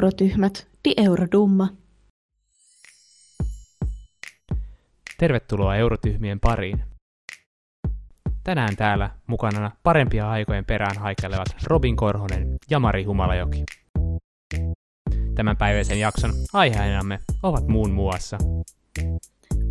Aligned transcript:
Eurotyhmät, 0.00 0.66
di 0.84 0.94
Eurodumma. 0.96 1.68
Tervetuloa 5.18 5.76
Eurotyhmien 5.76 6.40
pariin. 6.40 6.84
Tänään 8.44 8.76
täällä 8.76 9.10
mukana 9.26 9.70
parempia 9.82 10.30
aikojen 10.30 10.64
perään 10.64 10.98
haikelevat 10.98 11.48
Robin 11.64 11.96
Korhonen 11.96 12.56
ja 12.70 12.78
Mari 12.78 13.04
Humalajoki. 13.04 13.64
Tämän 15.34 15.56
päiväisen 15.56 16.00
jakson 16.00 16.30
aiheenamme 16.52 17.18
ovat 17.42 17.68
muun 17.68 17.90
muassa 17.90 18.38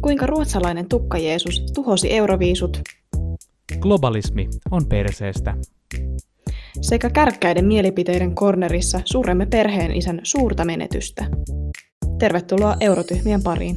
Kuinka 0.01 0.25
ruotsalainen 0.25 0.89
tukka 0.89 1.17
Jeesus 1.17 1.71
tuhosi 1.73 2.13
euroviisut 2.13 2.81
globalismi 3.79 4.49
on 4.71 4.85
perseestä, 4.85 5.55
sekä 6.81 7.09
kärkkäiden 7.09 7.65
mielipiteiden 7.65 8.35
kornerissa 8.35 9.01
suremme 9.05 9.45
perheen 9.45 9.91
isän 9.91 10.19
suurta 10.23 10.65
menetystä. 10.65 11.25
Tervetuloa 12.19 12.75
Eurotyhmien 12.79 13.43
pariin. 13.43 13.75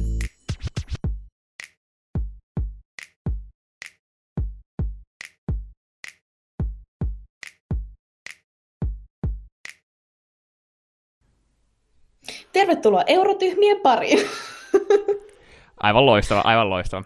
Tervetuloa 12.53 13.03
Eurotyhmien 13.07 13.79
pariin. 13.83 14.19
aivan 15.77 16.05
loistava, 16.05 16.41
aivan 16.43 16.69
loistava. 16.69 17.03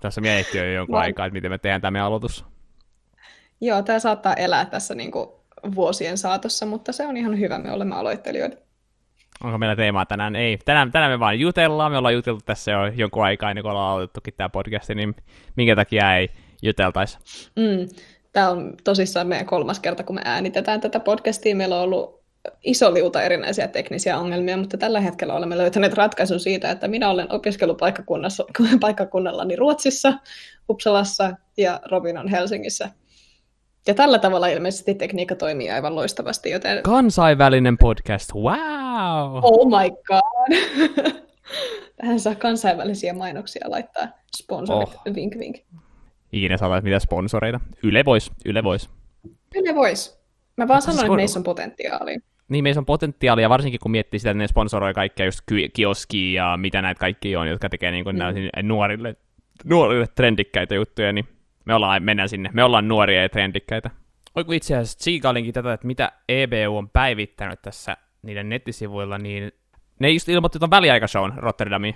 Tässä 0.00 0.20
mietitty 0.20 0.58
jo 0.58 0.64
jonkun 0.64 0.92
Vai- 0.92 1.04
aikaa, 1.04 1.26
että 1.26 1.34
miten 1.34 1.50
me 1.50 1.58
tehdään 1.58 1.80
tämä 1.80 2.06
aloitus. 2.06 2.53
Joo, 3.64 3.82
tämä 3.82 3.98
saattaa 3.98 4.34
elää 4.34 4.64
tässä 4.64 4.94
niinku 4.94 5.40
vuosien 5.74 6.18
saatossa, 6.18 6.66
mutta 6.66 6.92
se 6.92 7.06
on 7.06 7.16
ihan 7.16 7.38
hyvä, 7.38 7.58
me 7.58 7.72
olemme 7.72 7.94
aloittelijoita. 7.94 8.56
Onko 9.44 9.58
meillä 9.58 9.76
teemaa 9.76 10.06
tänään? 10.06 10.36
Ei. 10.36 10.58
Tänään, 10.64 10.92
tänään 10.92 11.12
me 11.12 11.20
vaan 11.20 11.40
jutellaan. 11.40 11.92
Me 11.92 11.98
ollaan 11.98 12.14
juteltu 12.14 12.42
tässä 12.46 12.70
jo 12.70 12.86
jonkun 12.86 13.24
aikaa 13.24 13.50
ennen 13.50 13.62
kuin 13.62 13.70
ollaan 13.70 13.92
aloitettukin 13.92 14.34
tämä 14.36 14.48
podcast, 14.48 14.88
niin 14.88 15.16
minkä 15.56 15.76
takia 15.76 16.16
ei 16.16 16.28
juteltaisi? 16.62 17.18
Mm. 17.56 17.88
Tämä 18.32 18.50
on 18.50 18.74
tosissaan 18.84 19.26
meidän 19.26 19.46
kolmas 19.46 19.80
kerta, 19.80 20.04
kun 20.04 20.14
me 20.14 20.22
äänitetään 20.24 20.80
tätä 20.80 21.00
podcastia. 21.00 21.56
Meillä 21.56 21.76
on 21.76 21.82
ollut 21.82 22.24
iso 22.62 22.94
liuta 22.94 23.22
erinäisiä 23.22 23.68
teknisiä 23.68 24.18
ongelmia, 24.18 24.56
mutta 24.56 24.78
tällä 24.78 25.00
hetkellä 25.00 25.34
olemme 25.34 25.58
löytäneet 25.58 25.94
ratkaisun 25.94 26.40
siitä, 26.40 26.70
että 26.70 26.88
minä 26.88 27.10
olen 27.10 27.32
opiskelupaikkakunnassa 27.32 28.44
paikkakunnallani 28.80 29.56
Ruotsissa, 29.56 30.12
Uppsalassa 30.68 31.36
ja 31.56 31.80
Robin 31.90 32.18
on 32.18 32.28
Helsingissä. 32.28 32.90
Ja 33.88 33.94
tällä 33.94 34.18
tavalla 34.18 34.46
ilmeisesti 34.46 34.94
tekniikka 34.94 35.34
toimii 35.34 35.70
aivan 35.70 35.94
loistavasti, 35.94 36.50
joten 36.50 36.82
Kansainvälinen 36.82 37.78
podcast, 37.78 38.34
wow! 38.34 39.40
oh 39.42 39.66
my 39.66 39.90
god! 40.06 40.58
Tähän 41.96 42.20
saa 42.20 42.34
kansainvälisiä 42.34 43.12
mainoksia 43.12 43.70
laittaa. 43.70 44.08
Sponsorit, 44.36 44.88
Oh. 44.94 45.14
vink 45.14 45.38
vink. 45.38 45.56
Ikinä 46.32 46.56
saataisiin 46.56 46.90
mitä 46.90 46.98
sponsoreita. 46.98 47.60
Yle 47.82 48.04
vois, 48.04 48.32
Yle 48.44 48.64
vois. 48.64 48.90
Kyllä 49.52 49.74
vois. 49.74 50.20
Mä 50.56 50.68
vaan 50.68 50.82
sanon, 50.82 51.04
että 51.04 51.16
meissä 51.16 51.38
on 51.38 51.44
potentiaalia. 51.44 52.18
Niin, 52.48 52.62
meissä 52.62 52.80
on 52.80 52.86
potentiaalia, 52.86 53.48
varsinkin 53.48 53.80
kun 53.80 53.90
miettii 53.90 54.20
sitä, 54.20 54.30
että 54.30 54.38
ne 54.38 54.46
sponsoroi 54.46 54.94
kaikkea 54.94 55.26
just 55.26 55.40
kioskia 55.72 56.42
ja 56.42 56.56
mitä 56.56 56.82
näitä 56.82 56.98
kaikki 56.98 57.36
on, 57.36 57.48
jotka 57.48 57.68
tekee 57.68 57.90
niin 57.90 58.04
kuin 58.04 58.16
mm. 58.16 58.68
nuorille, 58.68 59.16
nuorille 59.64 60.06
trendikkäitä 60.14 60.74
juttuja, 60.74 61.12
niin 61.12 61.28
me 61.64 61.74
ollaan, 61.74 62.02
mennään 62.02 62.28
sinne. 62.28 62.50
Me 62.52 62.64
ollaan 62.64 62.88
nuoria 62.88 63.22
ja 63.22 63.28
trendikkäitä. 63.28 63.90
Oi 64.34 64.44
kun 64.44 64.54
itse 64.54 64.76
asiassa 64.76 64.98
tsiikailinkin 64.98 65.54
tätä, 65.54 65.72
että 65.72 65.86
mitä 65.86 66.12
EBU 66.28 66.76
on 66.76 66.90
päivittänyt 66.90 67.62
tässä 67.62 67.96
niiden 68.22 68.48
nettisivuilla, 68.48 69.18
niin 69.18 69.52
ne 69.98 70.10
just 70.10 70.28
ilmoitti 70.28 70.58
tuon 70.58 70.70
väliaikashown 70.70 71.32
Rotterdamiin. 71.36 71.94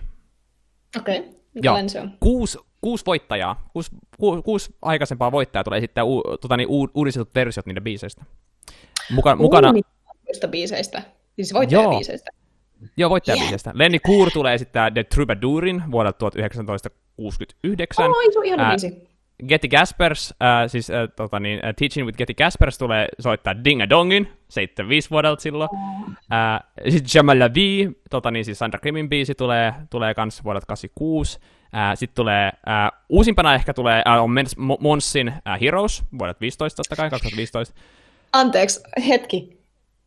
Okei, 0.97 1.19
okay. 1.19 1.31
Joo. 1.31 1.37
mikälainen 1.55 1.91
se 1.91 2.01
on? 2.01 2.11
Kuusi, 2.21 2.59
kuusi 2.81 3.06
voittajaa, 3.06 3.69
kuusi, 3.73 3.91
ku, 4.19 4.43
kuusi 4.43 4.75
aikaisempaa 4.83 5.33
voittajaa 5.33 5.65
tulee 5.65 5.79
esittää 5.79 6.05
u, 6.05 6.23
tota, 6.41 6.56
niin, 6.56 6.69
u, 6.69 6.89
uudistetut 6.95 7.35
versiot 7.35 7.67
niiden 7.67 7.85
biiseistä. 7.85 8.25
Muka, 9.11 9.37
mukana, 9.37 9.69
Uunituista 9.69 10.49
biiseistä. 10.49 11.03
Siis 11.37 11.55
voittajabiiseistä. 11.55 12.31
Joo, 12.97 13.11
voittajabiisestä. 13.11 13.71
Lenni 13.75 13.99
Kuur 13.99 14.31
tulee 14.31 14.55
esittää 14.55 14.91
The 14.91 15.05
Troubadourin 15.05 15.83
vuodelta 15.91 16.19
1969. 16.19 18.06
Oi, 18.11 18.33
se 18.33 18.39
on 18.39 18.45
ihana 18.45 18.69
biisi. 18.69 19.09
Getty 19.49 19.69
Gaspers, 19.69 20.34
äh, 20.43 20.71
siis 20.71 20.91
äh, 20.91 21.09
tota, 21.16 21.41
niin, 21.41 21.65
äh, 21.65 21.75
Teaching 21.75 22.06
with 22.06 22.19
Getty 22.19 22.34
Gaspers 22.34 22.78
tulee 22.78 23.09
soittaa 23.21 23.65
Ding 23.65 23.82
a 23.82 23.88
Dongin, 23.88 24.28
75 24.49 25.10
vuodelta 25.10 25.43
silloin. 25.43 25.71
Äh, 26.32 26.60
sitten 26.88 27.10
Jamal 27.15 27.38
Lavi, 27.38 27.91
tota, 28.10 28.31
niin, 28.31 28.44
siis 28.44 28.59
Sandra 28.59 28.78
Krimin 28.81 29.09
biisi 29.09 29.34
tulee, 29.34 29.75
tulee 29.91 30.15
kans 30.15 30.44
vuodelta 30.44 30.66
86. 30.66 31.38
Äh, 31.75 31.99
sitten 31.99 32.16
tulee, 32.16 32.47
äh, 32.47 33.00
uusimpana 33.09 33.54
ehkä 33.54 33.75
tulee, 33.75 34.03
äh, 34.09 34.25
on 34.25 34.31
Monsin 34.81 35.28
äh, 35.28 35.60
Heroes, 35.60 36.05
vuodelta 36.19 36.41
15 36.41 36.76
totta 36.76 36.97
kai, 36.97 37.10
2015. 37.10 37.75
Anteeksi, 38.32 38.81
hetki. 39.09 39.58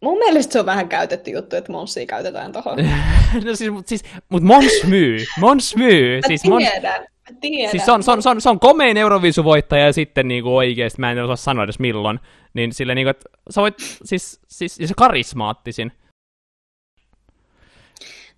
Mun 0.01 0.17
mielestä 0.17 0.53
se 0.53 0.59
on 0.59 0.66
vähän 0.66 0.89
käytetty 0.89 1.31
juttu, 1.31 1.56
että 1.56 1.72
Monssia 1.72 2.06
käytetään 2.06 2.51
tohon. 2.51 2.78
no 3.45 3.56
siis, 3.56 3.72
mut, 3.72 3.88
siis, 3.88 4.03
mut 4.29 4.44
Mons 4.44 4.84
myy, 4.88 5.25
Mons 5.39 5.75
myy. 5.75 6.17
Mä 6.17 6.28
siis 6.28 6.44
Mons, 6.44 6.63
tiedän, 6.63 7.01
mä 7.01 7.38
tiedän. 7.41 7.72
Siis 7.72 7.85
se 7.85 7.91
on, 7.91 8.03
se 8.03 8.11
on, 8.11 8.22
se 8.23 8.29
on, 8.29 8.41
se 8.41 8.50
on 8.50 8.59
komein 8.59 8.97
Euroviisuvoittaja 8.97 9.85
ja 9.85 9.94
sitten 9.94 10.28
niinku 10.28 10.57
oikeesti, 10.57 11.00
mä 11.00 11.11
en 11.11 11.23
osaa 11.23 11.35
sanoa 11.35 11.63
edes 11.63 11.79
milloin, 11.79 12.19
niin 12.53 12.73
sille 12.73 12.95
niinku, 12.95 13.09
että 13.09 13.29
sä 13.50 13.61
voit, 13.61 13.75
siis, 14.03 14.40
siis 14.47 14.79
ja 14.79 14.88
se 14.88 14.94
karismaattisin. 14.97 15.91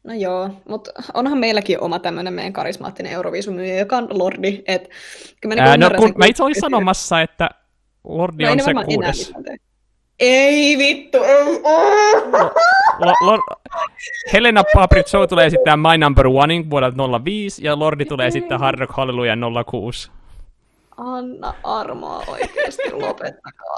No 0.04 0.14
joo, 0.14 0.50
mutta 0.70 0.92
onhan 1.14 1.38
meilläkin 1.38 1.80
oma 1.80 2.00
tämmöinen 2.00 2.34
meidän 2.34 2.54
karismaattinen 2.54 3.12
Euroviisumyyjä, 3.12 3.76
joka 3.80 3.98
on 3.98 4.08
Lordi. 4.12 4.64
Et, 4.68 4.90
mä, 5.46 5.56
niinku 5.56 5.70
Ää, 5.70 5.78
no 5.78 5.90
kun 5.98 6.14
mä 6.18 6.26
itse 6.26 6.44
olin 6.44 6.62
sanomassa, 6.62 7.22
että 7.22 7.50
Lordi 8.04 8.44
No 8.44 8.52
on 8.52 8.60
se 8.60 8.72
enää 8.72 8.84
kuudes. 8.84 9.34
tee. 9.46 9.58
Ei 10.20 10.78
vittu, 10.78 11.24
ei. 11.24 11.46
Lo, 13.00 13.14
lo, 13.22 13.40
Helena 14.34 14.64
tulee 15.30 15.46
esittää 15.46 15.78
My 15.78 15.98
Number 15.98 16.28
Onein 16.28 16.70
vuodelta 16.70 17.04
05 17.26 17.66
ja 17.66 17.80
Lordi 17.80 18.06
tulee 18.06 18.28
esittää 18.28 18.58
Hard 18.58 18.80
Rock 18.80 18.94
Hallelujah 18.94 19.38
06. 19.72 20.12
Anna 20.98 21.54
armoa 21.64 22.24
oikeesti, 22.28 22.92
lopettakaa. 22.92 23.78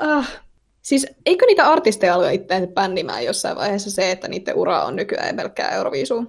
ah. 0.00 0.40
Siis 0.82 1.06
eikö 1.26 1.46
niitä 1.46 1.66
artisteja 1.66 2.14
alue 2.14 2.34
itseänsä 2.34 2.66
bändimään 2.66 3.24
jossain 3.24 3.56
vaiheessa 3.56 3.90
se, 3.90 4.10
että 4.10 4.28
niiden 4.28 4.56
ura 4.56 4.84
on 4.84 4.96
nykyään 4.96 5.36
pelkkää 5.36 5.70
Euroviisua? 5.70 6.22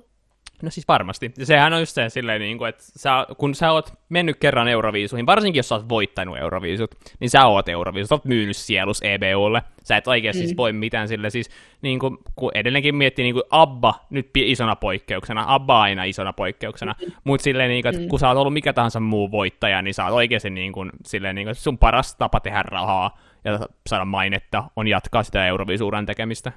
No 0.62 0.70
siis 0.70 0.88
varmasti. 0.88 1.32
Ja 1.38 1.46
sehän 1.46 1.74
on 1.74 1.80
just 1.80 1.96
se 1.96 2.10
silleen, 2.10 2.42
niin 2.42 2.58
kuin, 2.58 2.70
että 2.70 2.84
sä, 2.96 3.28
kun 3.38 3.56
sä 3.56 3.72
oot 3.72 3.94
mennyt 4.10 4.38
kerran 4.40 4.68
Euroviisuihin, 4.68 5.26
varsinkin 5.26 5.60
jos 5.60 5.70
sä 5.70 5.76
oot 5.76 5.90
voittanut 5.90 6.38
Euroviisut, 6.38 6.96
niin 7.20 7.30
sä 7.30 7.46
oot 7.46 7.70
Euroviisut, 7.70 8.10
sä 8.10 8.16
oot 8.16 8.26
myynyt 8.26 8.58
sielus 8.58 9.02
EBUlle. 9.02 9.64
Sä 9.84 9.98
et 9.98 10.08
oikeasti 10.08 10.42
mm. 10.42 10.46
siis 10.46 10.58
voi 10.58 10.74
mitään 10.74 11.08
sille, 11.08 11.30
siis 11.30 11.50
niin 11.82 12.00
kuin, 12.00 12.18
kun 12.36 12.52
edelleenkin 12.56 12.96
miettii 12.96 13.24
niin 13.24 13.34
kuin 13.34 13.44
Abba 13.50 14.06
nyt 14.10 14.30
isona 14.36 14.76
poikkeuksena, 14.76 15.46
Abba 15.48 15.82
aina 15.82 16.04
isona 16.04 16.34
poikkeuksena, 16.34 16.96
mm. 17.02 17.12
mutta 17.24 17.44
silleen, 17.44 17.70
niin 17.70 17.84
kuin, 17.84 17.96
että 17.96 18.10
kun 18.10 18.20
sä 18.20 18.28
oot 18.28 18.38
ollut 18.38 18.54
mikä 18.54 18.74
tahansa 18.74 19.00
muu 19.00 19.32
voittaja, 19.32 19.82
niin 19.82 19.94
sä 19.94 20.06
oot 20.06 20.14
oikeasti 20.14 20.50
niin 20.50 20.74
kuin, 20.74 20.92
silleen, 21.06 21.36
niin 21.36 21.48
kuin, 21.48 21.56
sun 21.56 21.78
paras 21.78 22.16
tapa 22.16 22.40
tehdä 22.40 22.64
rahaa 22.64 23.18
ja 23.44 23.60
saada 23.90 24.06
mainetta 24.06 24.64
on 24.76 24.88
jatkaa 24.88 25.24
sitä 25.24 25.48
Euroviisuuran 25.48 26.06
tekemistä. 26.06 26.52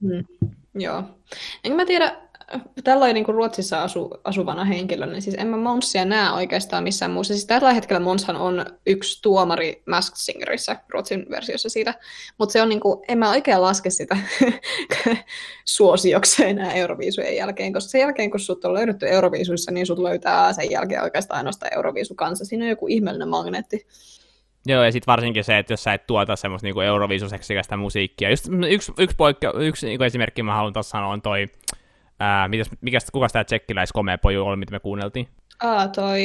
Mm. 0.00 0.24
Joo. 0.74 1.04
Enkä 1.64 1.76
mä 1.76 1.84
tiedä, 1.84 2.16
tällainen 2.84 3.14
niin 3.14 3.24
kuin 3.24 3.34
Ruotsissa 3.34 3.82
asu, 3.82 4.10
asuvana 4.24 4.64
henkilönä, 4.64 5.12
niin 5.12 5.22
siis 5.22 5.36
en 5.38 5.46
mä 5.46 5.56
Monsia 5.56 6.04
näe 6.04 6.32
oikeastaan 6.32 6.84
missään 6.84 7.10
muussa. 7.10 7.34
Siis 7.34 7.46
tällä 7.46 7.72
hetkellä 7.72 8.00
Monshan 8.00 8.36
on 8.36 8.66
yksi 8.86 9.22
tuomari 9.22 9.82
Masked 9.86 10.16
Singerissä, 10.16 10.76
Ruotsin 10.88 11.26
versiossa 11.30 11.68
siitä, 11.68 11.94
mutta 12.38 12.52
se 12.52 12.62
on 12.62 12.68
niin 12.68 12.80
kuin, 12.80 13.00
en 13.08 13.18
mä 13.18 13.30
oikein 13.30 13.62
laske 13.62 13.90
sitä 13.90 14.16
suosiokseen 15.64 16.50
enää 16.50 16.72
Euroviisujen 16.72 17.36
jälkeen, 17.36 17.72
koska 17.72 17.90
sen 17.90 18.00
jälkeen, 18.00 18.30
kun 18.30 18.40
sut 18.40 18.64
on 18.64 18.74
löydetty 18.74 19.08
Euroviisuissa, 19.08 19.72
niin 19.72 19.86
sut 19.86 19.98
löytää 19.98 20.52
sen 20.52 20.70
jälkeen 20.70 21.02
oikeastaan 21.02 21.38
ainoastaan 21.38 21.74
Euroviisu 21.74 22.14
kanssa. 22.14 22.44
Siinä 22.44 22.64
on 22.64 22.70
joku 22.70 22.86
ihmeellinen 22.88 23.28
magneetti. 23.28 23.86
Joo, 24.66 24.84
ja 24.84 24.92
sitten 24.92 25.12
varsinkin 25.12 25.44
se, 25.44 25.58
että 25.58 25.72
jos 25.72 25.82
sä 25.82 25.94
et 25.94 26.06
tuota 26.06 26.36
semmoista 26.36 26.66
niinku 26.66 26.80
euroviisuseksikästä 26.80 27.76
musiikkia. 27.76 28.30
Just 28.30 28.48
yksi, 28.68 28.92
yksi, 28.98 29.16
poikke, 29.16 29.50
yksi 29.58 29.86
niinku 29.86 30.04
esimerkki 30.04 30.42
mä 30.42 30.54
haluan 30.54 30.72
tuossa 30.72 30.90
sanoa 30.90 31.12
on 31.12 31.22
toi, 31.22 31.46
ää, 32.22 32.48
mitäs, 32.48 32.70
mikäs, 32.80 33.06
kukas 33.12 33.32
tää 33.32 33.44
tsekkiläis 33.44 33.92
komea 33.92 34.18
poju 34.18 34.46
oli, 34.46 34.56
mitä 34.56 34.72
me 34.72 34.80
kuunneltiin? 34.80 35.28
Ah, 35.62 35.90
toi 35.90 36.20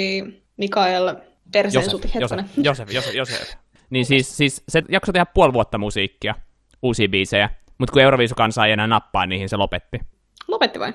Mikael 0.57 1.15
Perseen 1.53 1.85
Josef, 1.85 2.15
Josef. 2.15 2.39
Josef, 2.57 2.93
Josef, 2.93 3.15
Josef. 3.15 3.53
Niin 3.89 4.05
siis, 4.05 4.37
siis 4.37 4.63
se 4.69 4.83
jaksoi 4.89 5.13
tehdä 5.13 5.25
puoli 5.25 5.53
vuotta 5.53 5.77
musiikkia, 5.77 6.35
uusia 6.81 7.09
biisejä, 7.09 7.49
mutta 7.77 7.93
kun 7.93 8.01
Euroviisu 8.01 8.35
kanssa 8.35 8.65
ei 8.65 8.71
enää 8.71 8.87
nappaa 8.87 9.25
niihin, 9.25 9.49
se 9.49 9.57
lopetti. 9.57 9.99
Lopetti 10.47 10.79
vai? 10.79 10.93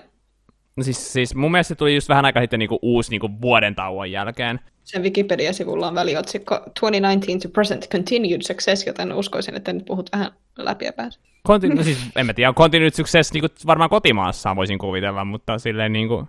No 0.77 0.83
siis, 0.83 1.13
siis 1.13 1.35
mun 1.35 1.51
mielestä 1.51 1.69
se 1.69 1.75
tuli 1.75 1.95
just 1.95 2.09
vähän 2.09 2.25
aikaa 2.25 2.43
sitten 2.43 2.59
niinku 2.59 2.79
uusi 2.83 3.11
niinku 3.11 3.31
vuoden 3.43 3.75
tauon 3.75 4.11
jälkeen. 4.11 4.61
Sen 4.85 5.03
Wikipedia-sivulla 5.03 5.89
on 5.89 5.95
väliotsikko 5.95 6.55
2019 6.55 7.49
to 7.49 7.53
present 7.53 7.89
continued 7.89 8.43
success, 8.43 8.87
joten 8.87 9.13
uskoisin, 9.13 9.55
että 9.55 9.73
nyt 9.73 9.85
puhut 9.85 10.11
vähän 10.13 10.33
läpi 10.57 10.85
ja 10.85 10.93
pääs. 10.93 11.21
Continu- 11.49 11.75
no 11.75 11.83
siis, 11.83 11.99
en 12.17 12.27
mä 12.27 12.35
tiedä, 12.35 12.53
continued 12.53 12.91
success 12.91 13.33
niin 13.33 13.41
kuin 13.41 13.53
varmaan 13.67 13.91
kotimaassa 13.91 14.57
voisin 14.57 14.79
kuvitella, 14.79 15.25
mutta 15.25 15.59
silleen 15.59 15.93
niin 15.93 16.09
kuin... 16.09 16.27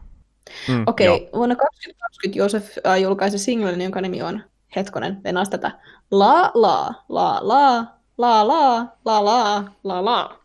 Mm, 0.68 0.84
Okei, 0.88 1.08
okay. 1.08 1.28
vuonna 1.34 1.56
2020 1.56 2.40
Josef 2.40 2.78
äh, 2.88 3.02
julkaisi 3.02 3.38
singlen, 3.38 3.82
jonka 3.82 4.02
nimi 4.02 4.22
on, 4.22 4.44
hetkonen, 4.76 5.24
venas 5.24 5.50
tätä, 5.50 5.72
La 6.12 6.52
La, 6.54 6.94
La 7.10 7.40
La, 7.42 7.86
La 8.18 8.48
La, 8.48 8.86
La 9.06 9.26
La, 9.26 9.64
La 9.84 10.06
La. 10.06 10.40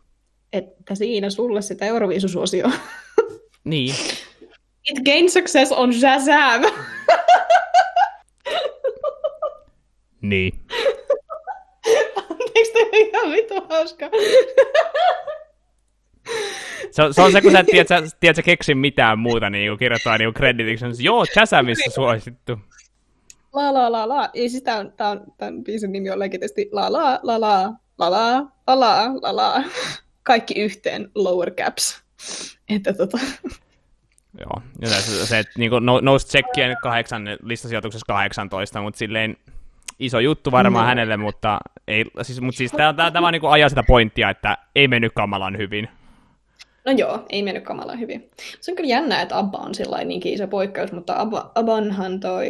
Että 0.53 0.95
siinä 0.95 1.29
sulle 1.29 1.61
sitä 1.61 1.85
Euroviisusuosioa. 1.85 2.71
Niin. 3.63 3.95
It 4.89 5.03
gained 5.05 5.29
success 5.29 5.71
on 5.71 5.93
Shazam. 5.93 6.61
niin. 10.21 10.59
Anteeksi, 12.15 12.73
tämä 12.73 12.85
on 12.85 12.95
ihan 12.95 13.31
vitu 13.31 13.53
hauska. 13.69 14.09
Se 16.91 17.03
on, 17.03 17.13
se 17.13 17.21
on 17.21 17.31
se, 17.31 17.41
kun 17.41 17.51
sä 17.51 17.59
et 17.59 17.65
tiedät, 17.65 17.87
sä, 17.87 18.01
tiedät, 18.19 18.35
sä 18.35 18.41
keksin 18.41 18.77
mitään 18.77 19.19
muuta, 19.19 19.49
niin 19.49 19.77
kirjoittaa 19.77 20.17
niin 20.17 20.33
kreditiksi. 20.33 20.85
Joo, 20.99 21.25
Shazamissa 21.25 21.91
suosittu. 21.91 22.59
La 23.53 23.73
la 23.73 23.91
la 23.91 24.09
la. 24.09 24.29
Ei 24.33 24.49
siis 24.49 24.63
tää 24.63 24.77
on, 24.77 24.93
tää 24.97 25.09
on, 25.09 25.25
tämän 25.37 25.63
biisin 25.63 25.91
nimi 25.91 26.09
on 26.09 26.19
legitisti 26.19 26.69
la 26.71 26.91
la 26.91 27.19
la 27.23 27.41
la 27.41 27.73
la 27.97 28.09
la 28.09 28.41
la 28.67 28.79
la 28.79 29.13
la 29.21 29.35
la. 29.35 29.63
Kaikki 30.23 30.61
yhteen 30.61 31.11
lower 31.15 31.51
caps. 31.51 32.03
Että 32.69 32.93
tota... 32.93 33.17
Joo, 34.39 34.61
ja 34.81 34.89
se, 34.89 35.25
se 35.25 35.39
että 35.39 35.53
niin 35.57 35.71
no, 35.81 35.99
nousi 35.99 36.27
tsekkien 36.27 36.77
kahdeksan, 36.83 37.23
listasijoituksessa 37.43 38.05
18, 38.07 38.81
mutta 38.81 38.97
silleen 38.97 39.37
iso 39.99 40.19
juttu 40.19 40.51
varmaan 40.51 40.83
no. 40.83 40.89
hänelle, 40.89 41.17
mutta, 41.17 41.59
ei, 41.87 42.05
siis, 42.21 42.41
mutta 42.41 42.57
siis 42.57 42.71
tämä 42.71 43.21
vaan 43.21 43.33
niin 43.33 43.41
ajaa 43.49 43.69
sitä 43.69 43.83
pointtia, 43.87 44.29
että 44.29 44.57
ei 44.75 44.87
mennyt 44.87 45.13
kamalan 45.15 45.57
hyvin. 45.57 45.89
No 46.85 46.91
joo, 46.91 47.25
ei 47.29 47.43
mennyt 47.43 47.63
kamalan 47.63 47.99
hyvin. 47.99 48.29
Se 48.59 48.71
on 48.71 48.75
kyllä 48.75 48.89
jännä, 48.89 49.21
että 49.21 49.37
Abba 49.37 49.57
on 49.57 49.75
sillä 49.75 50.03
niinkin 50.03 50.33
iso 50.33 50.47
poikkeus, 50.47 50.91
mutta 50.91 51.19
Abba, 51.19 51.51
Abbanhan 51.55 52.19
toi 52.19 52.49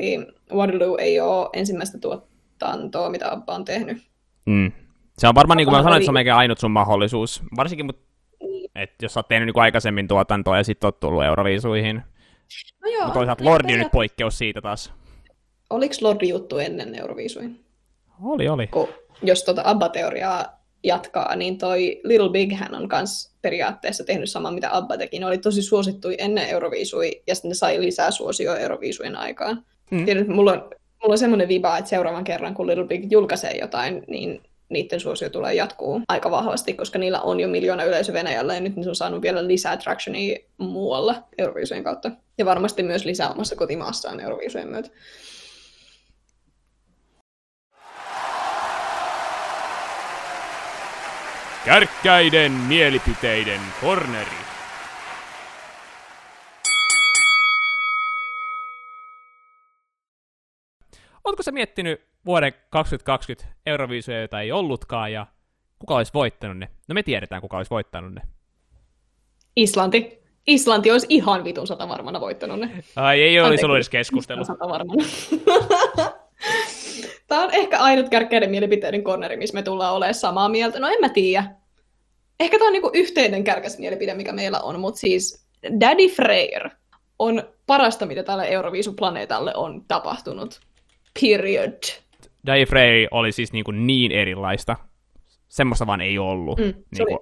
Waterloo 0.54 0.98
ei 0.98 1.20
ole 1.20 1.50
ensimmäistä 1.54 1.98
tuotantoa, 1.98 3.10
mitä 3.10 3.32
Abba 3.32 3.56
on 3.56 3.66
tehnyt. 3.66 3.98
Mm. 4.46 4.72
Se 5.18 5.28
on 5.28 5.36
varmaan, 5.36 5.58
niin 5.58 5.66
kuin 5.66 5.76
mä 5.76 5.84
sanoin, 5.84 5.98
että 5.98 6.06
se 6.06 6.12
on 6.12 6.14
melkein 6.14 6.36
ainut 6.36 6.60
sun 6.60 6.72
mahdollisuus. 6.72 7.44
Varsinkin, 7.56 7.86
mutta 7.86 8.02
niin. 8.42 8.72
et 8.76 8.92
jos 9.02 9.14
sä 9.14 9.20
oot 9.20 9.28
tehnyt 9.28 9.46
niin 9.46 9.62
aikaisemmin 9.62 10.08
tuotantoa 10.08 10.58
ja 10.58 10.64
sitten 10.64 10.88
oot 10.88 11.00
tullut 11.00 11.24
Euroviisuihin. 11.24 12.02
No 12.82 12.92
joo. 12.92 13.04
Mutta 13.04 13.14
toisaalta 13.14 13.46
Lordi 13.46 13.74
on 13.74 13.80
nyt 13.80 13.92
poikkeus 13.92 14.38
siitä 14.38 14.62
taas. 14.62 14.94
Oliko 15.70 15.96
Lordi 16.02 16.30
juttu 16.30 16.58
ennen 16.58 16.96
Euroviisuihin? 16.96 17.60
Oli, 18.24 18.50
oli. 18.50 18.68
Kun, 18.68 18.88
jos 19.24 19.44
tuota 19.44 19.62
Abba-teoriaa 19.66 20.60
jatkaa, 20.84 21.36
niin 21.36 21.58
toi 21.58 22.02
Little 22.04 22.30
Big 22.30 22.54
hän 22.54 22.76
on 22.76 22.88
myös 22.92 23.32
periaatteessa 23.42 24.04
tehnyt 24.04 24.30
saman, 24.30 24.54
mitä 24.54 24.78
Abba 24.78 24.98
teki. 24.98 25.20
Ne 25.20 25.26
oli 25.26 25.38
tosi 25.38 25.62
suosittuja 25.62 26.16
ennen 26.20 26.50
Euroviisui, 26.50 27.22
ja 27.28 27.36
sitten 27.36 27.50
ne 27.50 27.56
sai 27.56 27.82
lisää 27.82 28.12
suosioa 28.12 28.58
Euroviisujen 28.58 29.16
aikaan. 29.16 29.66
Mm. 29.92 30.06
Tiedät, 30.06 30.28
mulla 30.28 30.52
on, 30.52 30.62
mulla 31.04 31.14
on 31.14 31.18
semmoinen 31.18 31.48
viba, 31.48 31.78
että 31.78 31.90
seuraavan 31.90 32.24
kerran, 32.24 32.54
kun 32.54 32.68
Little 32.68 32.88
Big 32.88 33.12
julkaisee 33.12 33.58
jotain, 33.58 34.04
niin 34.08 34.42
niiden 34.70 35.00
suosio 35.00 35.30
tulee 35.30 35.54
jatkuu 35.54 36.02
aika 36.08 36.32
vahvasti, 36.32 36.74
koska 36.74 37.00
niillä 37.00 37.22
on 37.22 37.40
jo 37.40 37.48
miljoona 37.48 37.84
yleisö 37.84 38.14
Venäjällä, 38.14 38.56
ja 38.56 38.62
nyt 38.62 38.76
ne 38.76 38.90
on 38.90 38.96
saanut 38.96 39.22
vielä 39.22 39.48
lisää 39.48 39.78
tractionia 39.78 40.40
muualla 40.58 41.16
Euroviisujen 41.38 41.84
kautta. 41.84 42.12
Ja 42.38 42.46
varmasti 42.46 42.84
myös 42.84 43.06
lisää 43.06 43.30
omassa 43.30 43.56
kotimaassaan 43.56 44.20
Euroviisujen 44.20 44.68
myötä. 44.68 44.90
Kärkkäiden 51.66 52.52
mielipiteiden 52.52 53.60
korneri. 53.82 54.32
Oletko 61.24 61.44
sä 61.44 61.52
miettinyt 61.52 62.02
vuoden 62.26 62.54
2020 62.70 63.56
Euroviisuja, 63.66 64.20
joita 64.20 64.42
ei 64.42 64.52
ollutkaan, 64.52 65.14
ja 65.14 65.28
kuka 65.80 65.96
olisi 65.96 66.14
voittanut 66.14 66.58
ne? 66.58 66.70
No 66.88 66.94
me 66.94 67.04
tiedetään, 67.04 67.42
kuka 67.42 67.58
olisi 67.58 67.70
voittanut 67.70 68.14
ne. 68.14 68.22
Islanti. 69.56 70.20
Islanti 70.48 70.92
olisi 70.92 71.08
ihan 71.10 71.44
vitun 71.44 71.68
sata 71.68 71.88
varmana 71.88 72.22
voittanut 72.22 72.60
ne. 72.60 72.84
Ai 72.96 73.22
ei 73.22 73.40
olisi 73.40 73.66
ollut 73.66 73.78
edes 73.78 73.90
keskustelu. 73.90 74.44
Tämä 77.30 77.44
on 77.44 77.54
ehkä 77.54 77.80
ainut 77.80 78.10
kärkkäiden 78.10 78.50
mielipiteiden 78.50 79.04
corneri, 79.04 79.38
missä 79.38 79.54
me 79.56 79.64
tullaan 79.64 79.94
olemaan 79.94 80.14
samaa 80.14 80.50
mieltä. 80.50 80.80
No 80.80 80.88
en 80.88 81.00
mä 81.02 81.10
tiedä. 81.10 81.44
Ehkä 82.40 82.58
tämä 82.58 82.68
on 82.68 82.74
niinku 82.74 82.92
yhteinen 82.94 83.44
kärkäs 83.44 83.80
mielipide, 83.80 84.14
mikä 84.14 84.32
meillä 84.32 84.60
on, 84.60 84.80
mutta 84.80 85.00
siis 85.00 85.46
Daddy 85.80 86.08
Freyr 86.08 86.70
on 87.20 87.44
parasta, 87.68 88.06
mitä 88.06 88.24
tälle 88.24 88.48
Euroviisuplaneetalle 88.48 89.56
on 89.56 89.86
tapahtunut. 89.88 90.60
Period. 91.22 91.80
Daddy 92.48 92.66
Freyr 92.66 93.08
oli 93.12 93.32
siis 93.32 93.54
niin, 93.54 93.66
kuin 93.66 93.88
niin 93.88 94.12
erilaista. 94.12 94.76
Semmoista 95.50 95.88
vaan 95.88 96.02
ei 96.02 96.18
ollut. 96.18 96.60
Mm, 96.60 96.64
niin 96.66 97.08
kuin... 97.08 97.20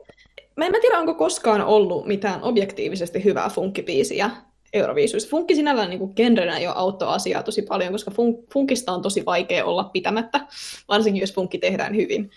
Mä 0.55 0.65
en 0.65 0.73
tiedä, 0.81 0.99
onko 0.99 1.13
koskaan 1.13 1.61
ollut 1.61 2.05
mitään 2.05 2.43
objektiivisesti 2.43 3.23
hyvää 3.23 3.49
funkkipiisiä 3.49 4.29
Euroviisuissa. 4.73 5.29
Funkki 5.29 5.55
sinällään 5.55 5.89
niin 5.89 6.13
genrenä 6.15 6.59
jo 6.59 6.71
auttoi 6.75 7.15
asiaa 7.15 7.43
tosi 7.43 7.61
paljon, 7.61 7.91
koska 7.91 8.11
fun- 8.11 8.45
funkista 8.53 8.91
on 8.91 9.01
tosi 9.01 9.25
vaikea 9.25 9.65
olla 9.65 9.83
pitämättä, 9.83 10.39
varsinkin 10.87 11.21
jos 11.21 11.33
funkki 11.33 11.57
tehdään 11.57 11.95
hyvin. 11.95 12.31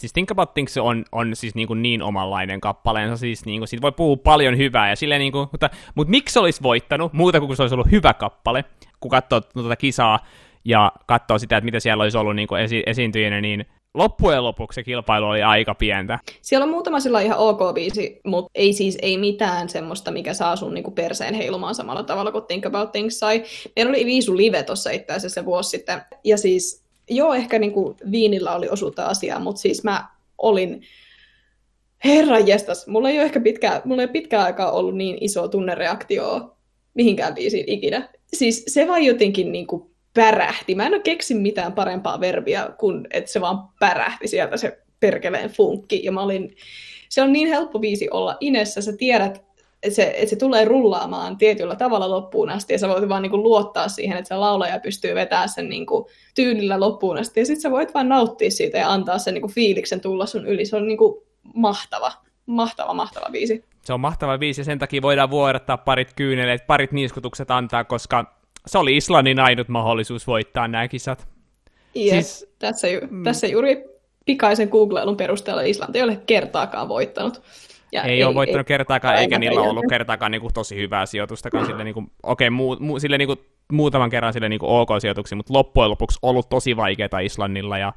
Siis 0.00 0.12
Think 0.12 0.30
About 0.30 0.54
Things 0.54 0.76
on, 0.76 1.04
on 1.12 1.36
siis 1.36 1.54
niin, 1.54 1.66
kuin 1.66 1.82
niin 1.82 2.02
omanlainen 2.02 2.60
kappaleensa, 2.60 3.16
siis 3.16 3.44
niin 3.44 3.60
kuin, 3.60 3.68
siitä 3.68 3.82
voi 3.82 3.92
puhua 3.92 4.16
paljon 4.16 4.58
hyvää, 4.58 4.88
ja 4.88 4.96
silleen 4.96 5.18
niin 5.18 5.32
kuin, 5.32 5.48
mutta, 5.52 5.70
mutta 5.94 6.10
miksi 6.10 6.38
olisi 6.38 6.62
voittanut, 6.62 7.12
muuta 7.12 7.40
kuin 7.40 7.56
se 7.56 7.62
olisi 7.62 7.74
ollut 7.74 7.90
hyvä 7.90 8.14
kappale, 8.14 8.64
kun 9.00 9.10
katsoo 9.10 9.40
tuota 9.40 9.76
kisaa 9.76 10.18
ja 10.64 10.92
katsoo 11.06 11.38
sitä, 11.38 11.56
että 11.56 11.64
mitä 11.64 11.80
siellä 11.80 12.02
olisi 12.02 12.18
ollut 12.18 12.36
niin 12.36 12.48
kuin 12.48 12.62
esi- 12.62 12.82
esiintyjänä, 12.86 13.40
niin 13.40 13.66
loppujen 13.96 14.44
lopuksi 14.44 14.74
se 14.74 14.82
kilpailu 14.82 15.26
oli 15.26 15.42
aika 15.42 15.74
pientä. 15.74 16.18
Siellä 16.42 16.64
on 16.64 16.70
muutama 16.70 17.00
sillä 17.00 17.20
ihan 17.20 17.38
ok 17.38 17.74
biisi, 17.74 18.20
mutta 18.24 18.50
ei 18.54 18.72
siis 18.72 18.98
ei 19.02 19.18
mitään 19.18 19.68
semmoista, 19.68 20.10
mikä 20.10 20.34
saa 20.34 20.56
sun 20.56 20.74
niinku 20.74 20.90
perseen 20.90 21.34
heilumaan 21.34 21.74
samalla 21.74 22.02
tavalla 22.02 22.32
kuin 22.32 22.44
Think 22.44 22.66
About 22.66 22.92
Things 22.92 23.18
sai. 23.18 23.44
Meillä 23.76 23.90
oli 23.90 24.06
Viisu 24.06 24.36
Live 24.36 24.62
tuossa 24.62 24.90
itse 24.90 25.12
asiassa 25.12 25.44
vuosi 25.44 25.70
sitten. 25.70 26.02
Ja 26.24 26.38
siis, 26.38 26.84
joo, 27.10 27.34
ehkä 27.34 27.58
niinku 27.58 27.96
viinillä 28.10 28.54
oli 28.54 28.68
osuutta 28.68 29.06
asiaa, 29.06 29.38
mutta 29.38 29.60
siis 29.60 29.84
mä 29.84 30.08
olin 30.38 30.82
Herra 32.04 32.38
jestas, 32.38 32.86
mulla 32.86 33.10
ei 33.10 33.16
ole 33.16 33.24
ehkä 33.24 33.40
pitkään, 33.40 33.82
mulla 33.84 34.02
ei 34.02 34.08
pitkään 34.08 34.44
aikaa 34.44 34.72
ollut 34.72 34.96
niin 34.96 35.18
iso 35.20 35.48
tunnereaktio 35.48 36.56
mihinkään 36.94 37.34
biisiin 37.34 37.64
ikinä. 37.68 38.08
Siis 38.34 38.64
se 38.68 38.88
vaan 38.88 39.02
jotenkin 39.02 39.52
niinku 39.52 39.90
pärähti. 40.16 40.74
Mä 40.74 40.86
en 40.86 40.94
ole 40.94 41.02
keksin 41.02 41.36
mitään 41.36 41.72
parempaa 41.72 42.20
verbiä 42.20 42.68
kuin, 42.78 43.06
että 43.10 43.32
se 43.32 43.40
vaan 43.40 43.68
pärähti 43.80 44.28
sieltä 44.28 44.56
se 44.56 44.78
perkeleen 45.00 45.50
funkki. 45.50 46.04
Ja 46.04 46.12
mä 46.12 46.22
olin, 46.22 46.56
se 47.08 47.22
on 47.22 47.32
niin 47.32 47.48
helppo 47.48 47.78
biisi 47.78 48.10
olla 48.10 48.36
Inessä, 48.40 48.80
sä 48.80 48.92
tiedät, 48.96 49.44
että 49.82 49.94
se, 49.94 50.14
että 50.16 50.30
se 50.30 50.36
tulee 50.36 50.64
rullaamaan 50.64 51.36
tietyllä 51.36 51.76
tavalla 51.76 52.10
loppuun 52.10 52.50
asti, 52.50 52.72
ja 52.72 52.78
sä 52.78 52.88
voit 52.88 53.08
vaan 53.08 53.22
niinku 53.22 53.42
luottaa 53.42 53.88
siihen, 53.88 54.18
että 54.18 54.28
se 54.28 54.34
laulaja 54.34 54.80
pystyy 54.80 55.14
vetämään 55.14 55.48
sen 55.48 55.68
niinku 55.68 56.08
tyylillä 56.34 56.80
loppuun 56.80 57.18
asti, 57.18 57.40
ja 57.40 57.46
sit 57.46 57.60
sä 57.60 57.70
voit 57.70 57.94
vaan 57.94 58.08
nauttia 58.08 58.50
siitä 58.50 58.78
ja 58.78 58.92
antaa 58.92 59.18
sen 59.18 59.34
niinku 59.34 59.48
fiiliksen 59.48 60.00
tulla 60.00 60.26
sun 60.26 60.46
yli. 60.46 60.64
Se 60.64 60.76
on 60.76 60.86
niinku 60.86 61.26
mahtava, 61.54 62.12
mahtava, 62.46 62.94
mahtava 62.94 63.26
biisi. 63.30 63.64
Se 63.84 63.92
on 63.92 64.00
mahtava 64.00 64.38
biisi, 64.38 64.60
ja 64.60 64.64
sen 64.64 64.78
takia 64.78 65.02
voidaan 65.02 65.30
vuodattaa 65.30 65.76
parit 65.76 66.12
kyyneleet, 66.16 66.66
parit 66.66 66.92
niiskutukset 66.92 67.50
antaa, 67.50 67.84
koska 67.84 68.36
se 68.66 68.78
oli 68.78 68.96
Islannin 68.96 69.40
ainut 69.40 69.68
mahdollisuus 69.68 70.26
voittaa 70.26 70.68
nämä 70.68 70.88
kisat. 70.88 71.28
Yes, 71.96 72.38
siis, 72.38 72.54
tässä, 72.58 72.88
ju- 72.88 73.00
mm. 73.10 73.22
tässä 73.22 73.46
juuri 73.46 73.84
pikaisen 74.26 74.68
googlailun 74.68 75.16
perusteella 75.16 75.62
Islanti 75.62 75.98
ei 75.98 76.04
ole 76.04 76.20
kertaakaan 76.26 76.88
voittanut. 76.88 77.42
Ja 77.92 78.02
ei, 78.02 78.10
ei 78.10 78.24
ole 78.24 78.34
voittanut 78.34 78.70
ei, 78.70 78.76
kertaakaan, 78.76 79.14
ei, 79.14 79.20
eikä 79.20 79.38
niillä 79.38 79.60
ollut 79.60 79.84
kertaakaan 79.88 80.32
niin 80.32 80.40
kuin, 80.40 80.54
tosi 80.54 80.76
hyvää 80.76 81.06
sijoitustakaan. 81.06 81.66
Sille, 81.66 81.84
niin 81.84 81.94
kuin, 81.94 82.10
okei, 82.22 82.50
muu, 82.50 82.76
mu, 82.80 82.98
sille, 82.98 83.18
niin 83.18 83.28
kuin, 83.28 83.38
muutaman 83.72 84.10
kerran 84.10 84.32
sille 84.32 84.48
niin 84.48 84.58
kuin, 84.58 84.70
ok-sijoituksia, 84.70 85.36
mutta 85.36 85.52
loppujen 85.52 85.90
lopuksi 85.90 86.18
ollut 86.22 86.48
tosi 86.48 86.76
vaikeaa 86.76 87.18
Islannilla. 87.22 87.78
Ja 87.78 87.92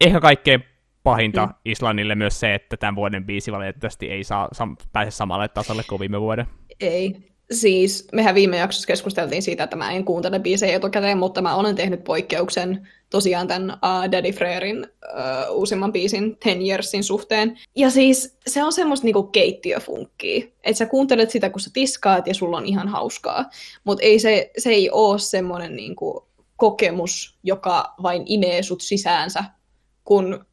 ehkä 0.00 0.20
kaikkein 0.20 0.64
pahinta 1.02 1.46
mm. 1.46 1.52
Islannille 1.64 2.14
myös 2.14 2.40
se, 2.40 2.54
että 2.54 2.76
tämän 2.76 2.96
vuoden 2.96 3.24
biisi 3.24 3.52
valitettavasti 3.52 4.10
ei 4.10 4.24
saa, 4.24 4.48
sam- 4.54 4.86
pääse 4.92 5.10
samalle 5.10 5.48
tasolle 5.48 5.82
kuin 5.88 6.00
viime 6.00 6.20
vuoden. 6.20 6.46
Ei, 6.80 7.31
Siis 7.52 8.08
mehän 8.12 8.34
viime 8.34 8.56
jaksossa 8.56 8.86
keskusteltiin 8.86 9.42
siitä, 9.42 9.64
että 9.64 9.76
mä 9.76 9.92
en 9.92 10.04
kuuntele 10.04 10.38
biisejä 10.38 10.76
etukäteen, 10.76 11.18
mutta 11.18 11.42
mä 11.42 11.54
olen 11.54 11.74
tehnyt 11.74 12.04
poikkeuksen 12.04 12.88
tosiaan 13.10 13.48
tämän 13.48 13.70
uh, 13.70 14.12
Daddy 14.12 14.32
Freerin 14.32 14.86
uh, 14.86 15.56
uusimman 15.56 15.92
biisin 15.92 16.36
Ten 16.36 16.62
Yearsin 16.62 17.04
suhteen. 17.04 17.58
Ja 17.76 17.90
siis 17.90 18.36
se 18.46 18.64
on 18.64 18.72
semmoista 18.72 19.04
niinku 19.04 19.22
keittiöfunkkia. 19.22 20.46
Että 20.64 20.78
sä 20.78 20.86
kuuntelet 20.86 21.30
sitä, 21.30 21.50
kun 21.50 21.60
sä 21.60 21.70
tiskaat 21.72 22.26
ja 22.26 22.34
sulla 22.34 22.56
on 22.56 22.66
ihan 22.66 22.88
hauskaa. 22.88 23.50
Mutta 23.84 24.04
ei 24.04 24.18
se, 24.18 24.50
se 24.58 24.70
ei 24.70 24.90
ole 24.90 25.18
semmoinen 25.18 25.76
niinku 25.76 26.26
kokemus, 26.56 27.38
joka 27.42 27.94
vain 28.02 28.22
imee 28.26 28.62
sut 28.62 28.80
sisäänsä, 28.80 29.44
kun 30.04 30.44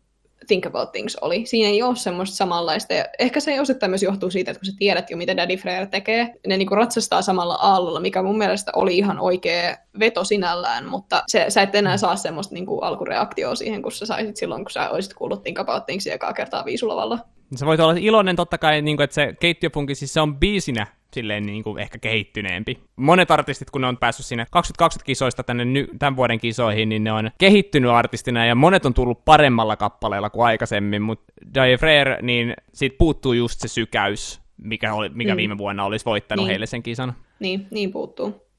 Think 0.49 0.65
About 0.65 0.91
Things 0.91 1.15
oli. 1.15 1.45
Siinä 1.45 1.69
ei 1.69 1.81
ole 1.83 1.95
semmoista 1.95 2.35
samanlaista. 2.35 2.93
Ja 2.93 3.05
ehkä 3.19 3.39
se 3.39 3.61
osittain 3.61 3.91
myös 3.91 4.03
johtuu 4.03 4.31
siitä, 4.31 4.51
että 4.51 4.59
kun 4.59 4.65
sä 4.65 4.77
tiedät 4.77 5.09
jo, 5.09 5.17
mitä 5.17 5.37
Daddy 5.37 5.57
Frere 5.57 5.85
tekee, 5.85 6.33
ne 6.47 6.57
niinku 6.57 6.75
ratsastaa 6.75 7.21
samalla 7.21 7.55
aallolla, 7.55 7.99
mikä 7.99 8.23
mun 8.23 8.37
mielestä 8.37 8.71
oli 8.75 8.97
ihan 8.97 9.19
oikea 9.19 9.77
veto 9.99 10.23
sinällään, 10.23 10.85
mutta 10.85 11.23
se, 11.27 11.45
sä 11.49 11.61
et 11.61 11.75
enää 11.75 11.97
saa 11.97 12.15
semmoista 12.15 12.53
niinku 12.53 12.79
alkureaktioa 12.79 13.55
siihen, 13.55 13.81
kun 13.81 13.91
sä 13.91 14.05
saisit 14.05 14.37
silloin, 14.37 14.63
kun 14.63 14.71
sä 14.71 14.89
olisit 14.89 15.13
kuullut 15.13 15.43
Think 15.43 15.59
About 15.59 15.85
Thingsia 15.85 16.13
ekaa 16.13 16.33
kertaa 16.33 16.65
viisulavalla. 16.65 17.19
Se 17.55 17.65
voit 17.65 17.79
olla 17.79 17.95
iloinen 17.99 18.35
totta 18.35 18.57
kai, 18.57 18.81
niin 18.81 18.97
kuin, 18.97 19.03
että 19.03 19.13
se 19.13 19.35
keittiöpunki, 19.39 19.95
siis 19.95 20.13
se 20.13 20.21
on 20.21 20.35
biisinä 20.35 20.87
silleen 21.13 21.45
niin 21.45 21.63
kuin 21.63 21.79
ehkä 21.79 21.97
kehittyneempi. 21.97 22.79
Monet 22.95 23.31
artistit, 23.31 23.69
kun 23.69 23.81
ne 23.81 23.87
on 23.87 23.97
päässyt 23.97 24.25
sinne 24.25 24.45
2020 24.51 25.05
kisoista 25.05 25.43
tänne 25.43 25.65
ny- 25.65 25.87
tämän 25.99 26.15
vuoden 26.15 26.39
kisoihin, 26.39 26.89
niin 26.89 27.03
ne 27.03 27.11
on 27.11 27.31
kehittynyt 27.37 27.91
artistina 27.91 28.45
ja 28.45 28.55
monet 28.55 28.85
on 28.85 28.93
tullut 28.93 29.25
paremmalla 29.25 29.75
kappaleella 29.75 30.29
kuin 30.29 30.45
aikaisemmin, 30.45 31.01
mutta 31.01 31.33
Die 31.53 31.77
Frere, 31.77 32.19
niin 32.21 32.53
siitä 32.73 32.95
puuttuu 32.97 33.33
just 33.33 33.59
se 33.59 33.67
sykäys, 33.67 34.41
mikä, 34.57 34.93
oli, 34.93 35.09
mikä 35.09 35.33
mm. 35.33 35.37
viime 35.37 35.57
vuonna 35.57 35.85
olisi 35.85 36.05
voittanut 36.05 36.45
niin. 36.45 36.49
heille 36.49 36.65
sen 36.65 36.83
kisan. 36.83 37.15
Niin, 37.39 37.67
niin 37.71 37.91
puuttuu. 37.91 38.49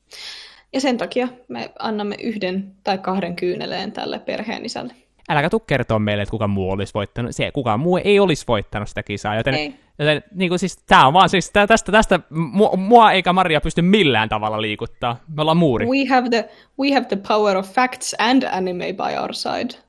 Ja 0.72 0.80
sen 0.80 0.98
takia 0.98 1.28
me 1.48 1.70
annamme 1.78 2.16
yhden 2.22 2.72
tai 2.84 2.98
kahden 2.98 3.36
kyyneleen 3.36 3.92
tälle 3.92 4.18
perheen 4.18 4.64
isälle 4.64 4.94
äläkä 5.30 5.50
tuu 5.50 5.60
kertoa 5.60 5.98
meille, 5.98 6.22
että 6.22 6.30
kuka 6.30 6.48
muu 6.48 6.70
olisi 6.70 6.94
voittanut. 6.94 7.36
Se, 7.36 7.50
kukaan 7.52 7.80
muu 7.80 8.00
ei 8.04 8.20
olisi 8.20 8.44
voittanut 8.48 8.88
sitä 8.88 9.02
kisaa, 9.02 9.36
joten, 9.36 9.54
ei. 9.54 9.74
joten 9.98 10.22
niin 10.34 10.48
kuin 10.48 10.58
siis, 10.58 10.76
tämä 10.76 11.06
on 11.06 11.12
vaan 11.12 11.28
siis, 11.28 11.50
tästä, 11.50 11.92
tästä 11.92 12.20
mua, 12.30 12.76
mua 12.76 13.12
eikä 13.12 13.32
Maria 13.32 13.60
pysty 13.60 13.82
millään 13.82 14.28
tavalla 14.28 14.62
liikuttaa. 14.62 15.16
Me 15.36 15.40
ollaan 15.42 15.56
muuri. 15.56 15.86
We 15.86 16.14
have 16.14 16.28
the, 16.28 16.48
we 16.78 16.94
have 16.94 17.06
the 17.06 17.16
power 17.28 17.56
of 17.56 17.72
facts 17.72 18.14
and 18.18 18.42
anime 18.42 18.84
by 18.92 19.18
our 19.20 19.34
side. 19.34 19.82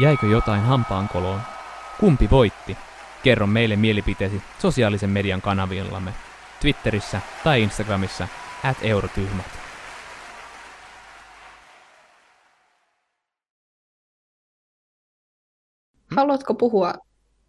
Jäikö 0.00 0.26
jotain 0.26 0.60
hampaankoloon? 0.60 1.40
Kumpi 2.00 2.30
voitti? 2.30 2.76
Kerro 3.22 3.46
meille 3.46 3.76
mielipiteesi 3.76 4.42
sosiaalisen 4.58 5.10
median 5.10 5.42
kanavillamme, 5.42 6.10
Twitterissä 6.60 7.20
tai 7.44 7.62
Instagramissa, 7.62 8.28
at 8.64 8.76
eurotyhmät. 8.82 9.59
Haluatko 16.16 16.54
puhua 16.54 16.92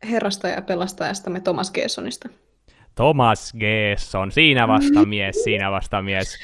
herrasta 0.09 0.47
ja 0.47 0.61
pelastajastamme 0.61 1.39
Thomas 1.39 1.71
Gessonista? 1.71 2.29
Thomas 2.95 3.53
Gesson, 3.59 4.31
siinä 4.31 4.67
vasta 4.67 5.05
mies, 5.05 5.43
siinä 5.43 5.71
vasta 5.71 6.01
mies. 6.01 6.37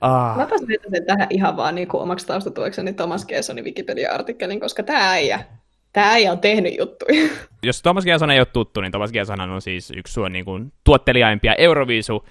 Ah. 0.00 0.36
Mä 0.36 0.48
sen 0.90 1.06
tähän 1.06 1.26
ihan 1.30 1.56
vaan 1.56 1.74
niin 1.74 1.88
kuin 1.88 2.02
omaksi 2.02 2.26
taustatuekseni 2.26 2.92
Thomas 2.92 3.26
Gessonin 3.26 3.64
Wikipedia-artikkelin, 3.64 4.60
koska 4.60 4.82
tämä 4.82 5.10
äijä, 5.10 5.44
tämä 5.92 6.10
äijä 6.10 6.32
on 6.32 6.38
tehnyt 6.38 6.78
juttuja. 6.78 7.28
Jos 7.62 7.82
Thomas 7.82 8.04
Gesson 8.04 8.30
ei 8.30 8.40
ole 8.40 8.46
tuttu, 8.46 8.80
niin 8.80 8.92
Thomas 8.92 9.12
Gesson 9.12 9.40
on 9.40 9.62
siis 9.62 9.92
yksi 9.96 10.12
suon 10.12 10.32
niin 10.32 10.44
kuin, 10.44 10.72
tuottelijaimpia 10.84 11.54
Euroviisu 11.54 12.26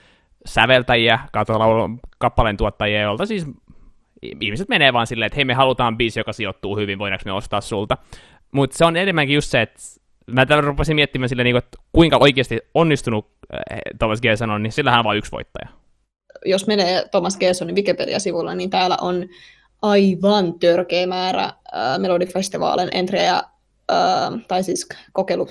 säveltäjiä, 0.45 1.19
kappaleen 2.17 2.57
tuottajia, 2.57 3.01
joilta 3.01 3.25
siis 3.25 3.45
ihmiset 4.21 4.69
menee 4.69 4.93
vaan 4.93 5.07
silleen, 5.07 5.27
että 5.27 5.36
hei 5.36 5.45
me 5.45 5.53
halutaan 5.53 5.97
biisi, 5.97 6.19
joka 6.19 6.33
sijoittuu 6.33 6.77
hyvin, 6.77 7.00
voidaanko 7.00 7.24
me 7.25 7.31
ostaa 7.31 7.62
sulta. 7.62 7.97
Mutta 8.57 8.77
se 8.77 8.85
on 8.85 8.97
enemmänkin 8.97 9.35
just 9.35 9.51
se, 9.51 9.61
että 9.61 9.79
mä 10.27 10.45
rupesin 10.61 10.95
miettimään 10.95 11.29
silleen, 11.29 11.43
niin 11.43 11.57
että 11.57 11.77
kuinka 11.91 12.17
oikeasti 12.17 12.59
onnistunut 12.73 13.27
äh, 13.53 13.79
Thomas 13.99 14.21
Gesson 14.21 14.49
on, 14.49 14.63
niin 14.63 14.71
sillähän 14.71 14.99
on 14.99 15.05
vain 15.05 15.17
yksi 15.17 15.31
voittaja. 15.31 15.67
Jos 16.45 16.67
menee 16.67 17.07
Thomas 17.11 17.37
Gessonin 17.37 17.75
Wikipedia-sivulla, 17.75 18.55
niin 18.55 18.69
täällä 18.69 18.97
on 19.01 19.25
aivan 19.81 20.59
törkeä 20.59 21.07
määrä 21.07 21.43
äh, 21.43 21.53
Melodifestivaalin 21.99 22.89
entrejä, 22.91 23.35
äh, 23.35 23.43
tai 24.47 24.63
siis 24.63 24.89
kokeilu 25.13 25.47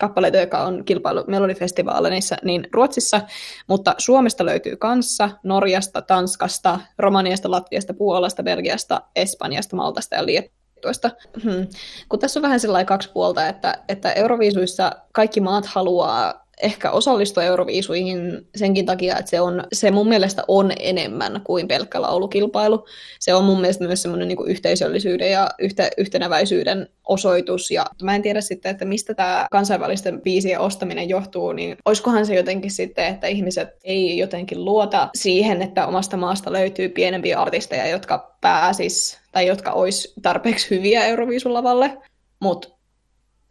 kappaleita, 0.00 0.38
jotka 0.38 0.62
on 0.62 0.84
kilpailu 0.84 1.24
Melodifestivaaleissa, 1.26 2.36
niin 2.42 2.68
Ruotsissa, 2.72 3.20
mutta 3.66 3.94
Suomesta 3.98 4.44
löytyy 4.44 4.76
kanssa, 4.76 5.30
Norjasta, 5.42 6.02
Tanskasta, 6.02 6.80
Romaniasta, 6.98 7.50
Latviasta, 7.50 7.94
Puolasta, 7.94 8.42
Belgiasta, 8.42 9.00
Espanjasta, 9.16 9.76
Maltasta 9.76 10.14
ja 10.14 10.26
Liet 10.26 10.52
voittoista. 10.84 11.10
Hmm. 11.42 11.66
Kun 12.08 12.18
tässä 12.18 12.40
on 12.40 12.42
vähän 12.42 12.60
sellainen 12.60 12.86
kaksi 12.86 13.10
puolta, 13.12 13.48
että, 13.48 13.78
että 13.88 14.12
Euroviisuissa 14.12 14.92
kaikki 15.12 15.40
maat 15.40 15.66
haluaa 15.66 16.43
ehkä 16.64 16.90
osallistua 16.90 17.42
Euroviisuihin 17.42 18.46
senkin 18.56 18.86
takia, 18.86 19.18
että 19.18 19.30
se, 19.30 19.40
on, 19.40 19.64
se 19.72 19.90
mun 19.90 20.08
mielestä 20.08 20.42
on 20.48 20.72
enemmän 20.78 21.40
kuin 21.44 21.68
pelkkä 21.68 22.02
laulukilpailu. 22.02 22.86
Se 23.20 23.34
on 23.34 23.44
mun 23.44 23.60
mielestä 23.60 23.84
myös 23.84 24.02
semmoinen 24.02 24.28
niin 24.28 24.46
yhteisöllisyyden 24.46 25.30
ja 25.30 25.50
yhte, 25.58 25.90
yhtenäväisyyden 25.98 26.88
osoitus. 27.04 27.70
Ja 27.70 27.86
mä 28.02 28.14
en 28.14 28.22
tiedä 28.22 28.40
sitten, 28.40 28.70
että 28.70 28.84
mistä 28.84 29.14
tämä 29.14 29.46
kansainvälisten 29.50 30.20
biisien 30.20 30.60
ostaminen 30.60 31.08
johtuu, 31.08 31.52
niin 31.52 31.76
olisikohan 31.84 32.26
se 32.26 32.34
jotenkin 32.34 32.70
sitten, 32.70 33.06
että 33.06 33.26
ihmiset 33.26 33.68
ei 33.84 34.18
jotenkin 34.18 34.64
luota 34.64 35.08
siihen, 35.14 35.62
että 35.62 35.86
omasta 35.86 36.16
maasta 36.16 36.52
löytyy 36.52 36.88
pienempiä 36.88 37.40
artisteja, 37.40 37.88
jotka 37.88 38.36
pääsis 38.40 39.18
tai 39.32 39.46
jotka 39.46 39.72
olisi 39.72 40.12
tarpeeksi 40.22 40.70
hyviä 40.70 41.06
Euroviisulavalle. 41.06 41.98
Mutta 42.40 42.68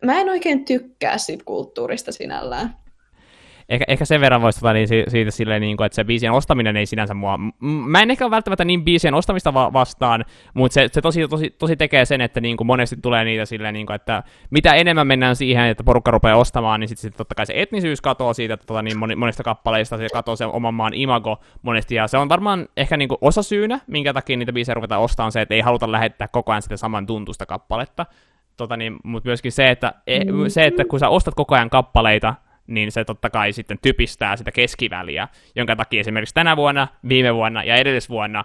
mä 0.04 0.22
en 0.22 0.30
oikein 0.30 0.66
tykkää 0.66 1.18
siitä 1.18 1.44
kulttuurista 1.46 2.12
sinällään 2.12 2.83
ehkä, 3.74 3.86
ehkä 3.88 4.06
sen 4.06 4.22
verran 4.22 4.42
voisi 4.42 4.60
tota, 4.60 4.74
niin, 4.74 4.88
siitä 5.08 5.32
silleen, 5.32 5.62
niin 5.62 5.78
kuin, 5.78 5.86
että 5.86 5.96
se 5.96 6.04
biisien 6.04 6.32
ostaminen 6.32 6.78
ei 6.78 6.86
sinänsä 6.86 7.14
mua... 7.14 7.40
Mä 7.62 8.02
en 8.02 8.12
ehkä 8.12 8.26
ole 8.26 8.32
välttämättä 8.32 8.66
niin 8.66 8.84
biisien 8.84 9.14
ostamista 9.14 9.54
va- 9.54 9.74
vastaan, 9.74 10.26
mutta 10.54 10.74
se, 10.74 10.88
se 10.92 11.02
tosi, 11.02 11.28
tosi, 11.28 11.50
tosi 11.50 11.76
tekee 11.76 12.06
sen, 12.06 12.22
että 12.22 12.42
niin 12.42 12.58
kuin 12.58 12.68
monesti 12.68 12.96
tulee 13.02 13.24
niitä 13.24 13.46
silleen, 13.46 13.74
niin 13.74 13.86
kuin, 13.86 13.96
että 13.96 14.24
mitä 14.50 14.74
enemmän 14.74 15.08
mennään 15.08 15.36
siihen, 15.36 15.66
että 15.66 15.84
porukka 15.84 16.12
rupeaa 16.12 16.38
ostamaan, 16.38 16.80
niin 16.80 16.88
sitten 16.88 17.02
sit 17.02 17.18
totta 17.18 17.36
kai 17.36 17.46
se 17.46 17.54
etnisyys 17.56 18.02
katoaa 18.02 18.34
siitä 18.34 18.54
että 18.54 18.66
tota, 18.66 18.82
niin 18.82 18.98
moni, 18.98 19.16
monista 19.16 19.44
kappaleista, 19.44 19.98
se 19.98 20.08
katoaa 20.14 20.36
se 20.36 20.46
oman 20.46 20.74
maan 20.74 20.94
imago 20.94 21.40
monesti, 21.62 21.96
ja 21.96 22.08
se 22.08 22.18
on 22.18 22.30
varmaan 22.30 22.68
ehkä 22.78 22.98
niin 22.98 23.10
kuin 23.10 23.18
osa 23.22 23.44
syynä, 23.44 23.80
minkä 23.88 24.14
takia 24.14 24.38
niitä 24.38 24.54
biisejä 24.54 24.74
ruvetaan 24.74 25.02
ostamaan, 25.02 25.32
se, 25.32 25.42
että 25.42 25.56
ei 25.56 25.62
haluta 25.62 25.92
lähettää 25.92 26.28
koko 26.28 26.52
ajan 26.52 26.62
sitä 26.62 26.78
saman 26.78 27.06
tuntusta 27.06 27.46
kappaletta, 27.46 28.06
tota 28.58 28.78
niin, 28.78 28.96
mutta 29.04 29.30
myöskin 29.30 29.52
se 29.52 29.70
että, 29.70 29.94
e, 30.08 30.20
se, 30.48 30.66
että 30.66 30.86
kun 30.86 31.00
sä 31.00 31.10
ostat 31.10 31.36
koko 31.36 31.56
ajan 31.56 31.70
kappaleita, 31.70 32.36
niin 32.68 32.92
se 32.92 33.06
totta 33.06 33.30
kai 33.30 33.54
sitten 33.54 33.78
typistää 33.82 34.36
sitä 34.36 34.52
keskiväliä, 34.52 35.28
jonka 35.56 35.76
takia 35.76 36.00
esimerkiksi 36.00 36.36
tänä 36.36 36.58
vuonna, 36.58 36.88
viime 37.10 37.36
vuonna 37.36 37.64
ja 37.64 37.76
edellisvuonna 37.76 38.44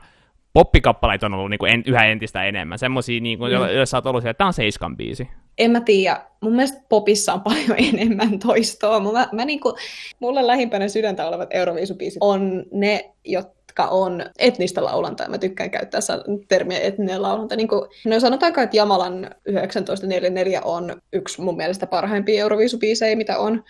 poppikappaleita 0.53 1.27
on 1.27 1.35
ollut 1.35 1.51
niin 1.51 1.59
kuin 1.59 1.73
en, 1.73 1.83
yhä 1.87 2.05
entistä 2.05 2.45
enemmän. 2.45 2.79
Semmoisia, 2.79 3.21
niin 3.21 3.39
kuin, 3.39 3.53
mm. 3.53 3.75
joissa 3.75 3.97
on 3.97 4.07
ollut 4.07 4.25
että 4.27 4.39
tämä 4.39 4.49
on 4.49 4.53
seiskan 4.53 4.97
biisi. 4.97 5.29
En 5.59 5.71
mä 5.71 5.81
tiedä. 5.81 6.21
Mun 6.41 6.53
mielestä 6.53 6.83
popissa 6.89 7.35
on 7.35 7.41
paljon 7.51 7.79
enemmän 7.79 8.39
toistoa. 8.39 9.01
Mä, 9.01 9.29
mä 9.33 9.45
niin 9.45 9.61
kuin, 9.61 9.75
mulle 10.21 10.47
lähimpänä 10.47 10.89
sydäntä 10.89 11.29
olevat 11.29 11.49
Euroviisubiisit 11.51 12.19
on 12.21 12.65
ne, 12.73 13.15
jotka 13.25 13.87
on 13.87 14.25
etnistä 14.39 14.85
laulantaa. 14.85 15.29
Mä 15.29 15.39
tykkään 15.39 15.71
käyttää 15.71 16.01
termiä 16.49 16.81
etninen 16.81 17.23
laulanta. 17.23 17.57
Niin 17.57 17.69
kuin, 17.69 17.83
no 18.05 18.21
sanotaanko, 18.21 18.61
että 18.61 18.77
Jamalan 18.77 19.31
1944 19.45 20.61
on 20.65 21.03
yksi 21.13 21.41
mun 21.41 21.57
mielestä 21.57 21.87
parhaimpia 21.87 22.41
Euroviisubiisejä, 22.41 23.17
mitä 23.17 23.39
on. 23.39 23.65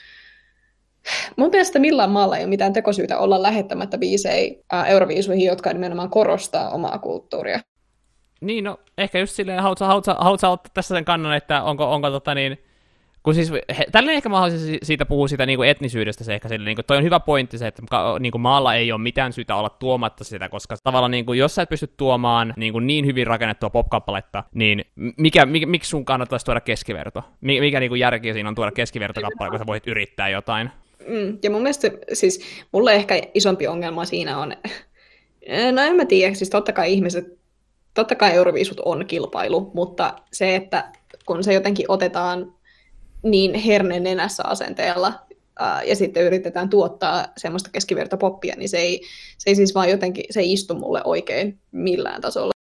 Mun 1.36 1.50
mielestä 1.50 1.78
millään 1.78 2.10
maalla 2.10 2.36
ei 2.36 2.44
ole 2.44 2.50
mitään 2.50 2.72
tekosyytä 2.72 3.18
olla 3.18 3.42
lähettämättä 3.42 3.98
biisejä 3.98 4.56
euroviisuihin, 4.86 5.46
jotka 5.46 5.72
nimenomaan 5.72 6.10
korostaa 6.10 6.70
omaa 6.70 6.98
kulttuuria. 6.98 7.60
Niin, 8.40 8.64
no 8.64 8.78
ehkä 8.98 9.18
just 9.18 9.34
silleen, 9.34 9.62
haluatko, 9.62 9.84
haluatko, 9.84 10.14
haluatko 10.18 10.52
ottaa 10.52 10.70
tässä 10.74 10.94
sen 10.94 11.04
kannan, 11.04 11.36
että 11.36 11.62
onko, 11.62 11.92
onko 11.92 12.10
tota 12.10 12.34
niin, 12.34 12.58
kun 13.22 13.34
siis, 13.34 13.52
he, 13.78 13.86
tälleen 13.92 14.16
ehkä 14.16 14.28
mä 14.28 14.40
haluaisin 14.40 14.78
siitä 14.82 15.06
puhua 15.06 15.28
sitä 15.28 15.46
niin 15.46 15.56
kuin 15.56 15.68
etnisyydestä 15.68 16.24
se 16.24 16.34
ehkä 16.34 16.48
silleen, 16.48 16.66
niin 16.66 16.76
kuin, 16.76 16.84
toi 16.86 16.96
on 16.96 17.02
hyvä 17.02 17.20
pointti 17.20 17.58
se, 17.58 17.66
että 17.66 17.82
niin 18.20 18.32
kuin 18.32 18.42
maalla 18.42 18.74
ei 18.74 18.92
ole 18.92 19.00
mitään 19.00 19.32
syytä 19.32 19.56
olla 19.56 19.70
tuomatta 19.70 20.24
sitä, 20.24 20.48
koska 20.48 20.76
tavallaan 20.84 21.10
niin 21.10 21.26
kuin, 21.26 21.38
jos 21.38 21.54
sä 21.54 21.62
et 21.62 21.68
pysty 21.68 21.86
tuomaan 21.96 22.54
niin, 22.56 22.72
kuin 22.72 22.86
niin 22.86 23.06
hyvin 23.06 23.26
rakennettua 23.26 23.70
popkappaletta, 23.70 24.44
niin 24.54 24.84
mikä, 25.16 25.46
mikä, 25.46 25.66
miksi 25.66 25.90
sun 25.90 26.04
kannattaisi 26.04 26.44
tuoda 26.44 26.60
keskiverto? 26.60 27.22
Mikä 27.40 27.80
niin 27.80 27.90
kuin 27.90 28.00
järki 28.00 28.32
siinä 28.32 28.48
on 28.48 28.54
tuoda 28.54 28.72
keskivertokappale, 28.72 29.50
kun 29.50 29.58
sä 29.58 29.66
voit 29.66 29.86
yrittää 29.86 30.28
jotain? 30.28 30.70
Mm, 31.08 31.38
ja 31.42 31.50
mun 31.50 31.62
mielestä 31.62 31.90
siis 32.12 32.40
mulle 32.72 32.94
ehkä 32.94 33.22
isompi 33.34 33.66
ongelma 33.66 34.04
siinä 34.04 34.38
on, 34.38 34.56
no 35.72 35.82
en 35.82 35.96
mä 35.96 36.04
tiedä, 36.04 36.34
siis 36.34 36.50
totta 36.50 36.72
kai 36.72 36.92
ihmiset, 36.92 37.38
totta 37.94 38.14
kai 38.14 38.32
Euroviisut 38.32 38.80
on 38.80 39.06
kilpailu, 39.06 39.70
mutta 39.74 40.14
se, 40.32 40.56
että 40.56 40.92
kun 41.26 41.44
se 41.44 41.54
jotenkin 41.54 41.86
otetaan 41.88 42.54
niin 43.22 43.54
herne 43.54 44.00
nenässä 44.00 44.42
asenteella 44.46 45.12
ää, 45.58 45.82
ja 45.82 45.96
sitten 45.96 46.22
yritetään 46.22 46.68
tuottaa 46.68 47.26
semmoista 47.36 47.70
keskivertopoppia, 47.72 48.54
niin 48.56 48.68
se 48.68 48.78
ei, 48.78 49.02
se 49.38 49.50
ei 49.50 49.56
siis 49.56 49.74
vaan 49.74 49.90
jotenkin, 49.90 50.24
se 50.30 50.40
ei 50.40 50.52
istu 50.52 50.74
mulle 50.74 51.00
oikein 51.04 51.58
millään 51.72 52.20
tasolla. 52.20 52.57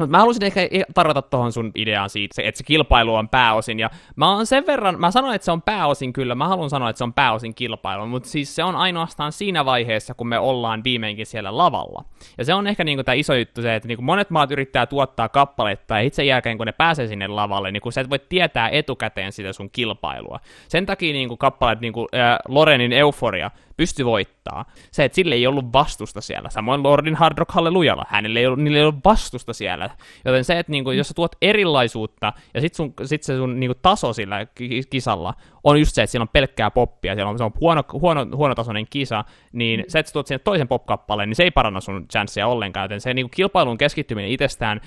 Mutta 0.00 0.10
mä 0.10 0.18
halusin 0.18 0.44
ehkä 0.44 0.60
tarjota 0.94 1.22
tuohon 1.22 1.52
sun 1.52 1.72
ideaan 1.74 2.10
siitä, 2.10 2.42
että 2.42 2.58
se 2.58 2.64
kilpailu 2.64 3.14
on 3.14 3.28
pääosin, 3.28 3.78
ja 3.78 3.90
mä 4.16 4.34
oon 4.34 4.46
sen 4.46 4.66
verran, 4.66 5.00
mä 5.00 5.10
sanoin, 5.10 5.34
että 5.34 5.44
se 5.44 5.52
on 5.52 5.62
pääosin 5.62 6.12
kyllä, 6.12 6.34
mä 6.34 6.48
haluan 6.48 6.70
sanoa, 6.70 6.90
että 6.90 6.98
se 6.98 7.04
on 7.04 7.12
pääosin 7.12 7.54
kilpailu, 7.54 8.06
mutta 8.06 8.28
siis 8.28 8.54
se 8.54 8.64
on 8.64 8.76
ainoastaan 8.76 9.32
siinä 9.32 9.64
vaiheessa, 9.64 10.14
kun 10.14 10.28
me 10.28 10.38
ollaan 10.38 10.84
viimeinkin 10.84 11.26
siellä 11.26 11.56
lavalla. 11.56 12.04
Ja 12.38 12.44
se 12.44 12.54
on 12.54 12.66
ehkä 12.66 12.84
niinku 12.84 13.04
tämä 13.04 13.14
iso 13.14 13.34
juttu 13.34 13.62
se, 13.62 13.74
että 13.74 13.88
niinku 13.88 14.02
monet 14.02 14.30
maat 14.30 14.50
yrittää 14.50 14.86
tuottaa 14.86 15.28
kappaletta, 15.28 15.94
ja 15.94 16.00
itse 16.00 16.24
jälkeen 16.24 16.56
kun 16.56 16.66
ne 16.66 16.72
pääsee 16.72 17.06
sinne 17.06 17.26
lavalle, 17.26 17.70
niin 17.70 17.80
kun 17.80 17.92
sä 17.92 18.00
et 18.00 18.10
voi 18.10 18.20
tietää 18.28 18.68
etukäteen 18.68 19.32
sitä 19.32 19.52
sun 19.52 19.70
kilpailua. 19.70 20.40
Sen 20.68 20.86
takia 20.86 21.12
niinku 21.12 21.36
kappaleet, 21.36 21.80
niinku 21.80 22.08
äh, 22.14 22.38
Lorenin 22.48 22.92
Euforia, 22.92 23.50
pysty 23.76 24.04
voittaa. 24.50 24.74
Se, 24.90 25.04
että 25.04 25.16
sille 25.16 25.34
ei 25.34 25.46
ollut 25.46 25.72
vastusta 25.72 26.20
siellä. 26.20 26.50
Samoin 26.50 26.82
Lordin 26.82 27.14
Hard 27.14 27.38
Rock 27.38 27.50
Hallelujalla, 27.50 28.04
hänelle 28.08 28.40
ei 28.40 28.46
ollut, 28.46 28.60
niille 28.60 28.78
ei 28.78 28.84
ollut 28.84 29.04
vastusta 29.04 29.52
siellä. 29.52 29.90
Joten 30.24 30.44
se, 30.44 30.58
että 30.58 30.72
niinku, 30.72 30.90
jos 30.90 31.08
sä 31.08 31.14
tuot 31.14 31.36
erilaisuutta, 31.42 32.32
ja 32.54 32.60
sit, 32.60 32.74
sun, 32.74 32.94
sit 33.04 33.22
se 33.22 33.36
sun 33.36 33.60
niinku, 33.60 33.78
taso 33.82 34.12
sillä 34.12 34.46
kisalla 34.90 35.34
on 35.64 35.78
just 35.78 35.94
se, 35.94 36.02
että 36.02 36.10
siellä 36.10 36.22
on 36.22 36.28
pelkkää 36.28 36.70
poppia, 36.70 37.14
siellä 37.14 37.30
on, 37.30 37.38
se 37.38 37.44
on 37.44 37.52
huono, 37.60 37.82
huono, 37.92 38.26
huonotasoinen 38.36 38.86
kisa, 38.90 39.24
niin 39.52 39.84
se, 39.88 39.98
että 39.98 40.10
sä 40.10 40.12
tuot 40.12 40.26
sinne 40.26 40.38
toisen 40.38 40.68
popkappaleen, 40.68 41.28
niin 41.28 41.36
se 41.36 41.42
ei 41.42 41.50
paranna 41.50 41.80
sun 41.80 42.08
chanssia 42.08 42.46
ollenkaan, 42.46 42.84
joten 42.84 43.00
se 43.00 43.14
niinku, 43.14 43.30
kilpailun 43.34 43.78
keskittyminen 43.78 44.30
itsestään 44.30 44.80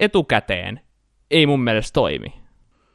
etukäteen 0.00 0.80
ei 1.30 1.46
mun 1.46 1.60
mielestä 1.60 1.94
toimi. 1.94 2.34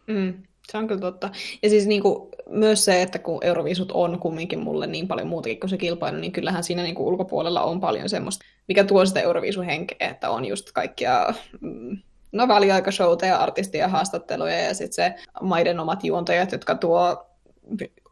Mm. 0.07 0.33
Se 0.71 0.77
on 0.77 0.87
kyllä 0.87 1.01
totta. 1.01 1.29
Ja 1.63 1.69
siis 1.69 1.87
niin 1.87 2.01
kuin, 2.01 2.29
myös 2.49 2.85
se, 2.85 3.01
että 3.01 3.19
kun 3.19 3.43
Euroviisut 3.43 3.91
on 3.91 4.19
kumminkin 4.19 4.59
mulle 4.59 4.87
niin 4.87 5.07
paljon 5.07 5.27
muutakin 5.27 5.59
kuin 5.59 5.69
se 5.69 5.77
kilpailu, 5.77 6.17
niin 6.17 6.31
kyllähän 6.31 6.63
siinä 6.63 6.83
niin 6.83 6.95
kuin 6.95 7.07
ulkopuolella 7.07 7.63
on 7.63 7.79
paljon 7.79 8.09
semmoista, 8.09 8.45
mikä 8.67 8.83
tuo 8.83 9.05
sitä 9.05 9.21
Euroviisuhenkeä, 9.21 10.09
että 10.09 10.29
on 10.29 10.45
just 10.45 10.71
kaikkia 10.71 11.33
mm, 11.61 11.97
no 12.31 12.47
väliaikashouta 12.47 13.25
ja 13.25 13.37
artistia 13.37 13.87
haastatteluja 13.87 14.59
ja 14.59 14.73
sitten 14.73 14.93
se 14.93 15.13
maiden 15.41 15.79
omat 15.79 16.03
juontajat, 16.03 16.51
jotka 16.51 16.75
tuo 16.75 17.25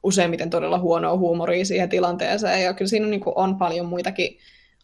useimmiten 0.04 0.50
todella 0.50 0.80
huonoa 0.80 1.18
huumoria 1.18 1.66
siihen 1.66 1.90
tilanteeseen. 1.90 2.64
Ja 2.64 2.74
kyllä 2.74 2.90
siinä 2.90 3.08
niin 3.08 3.22
kuin 3.22 3.38
on 3.38 3.58
paljon 3.58 3.86
muitakin 3.86 4.38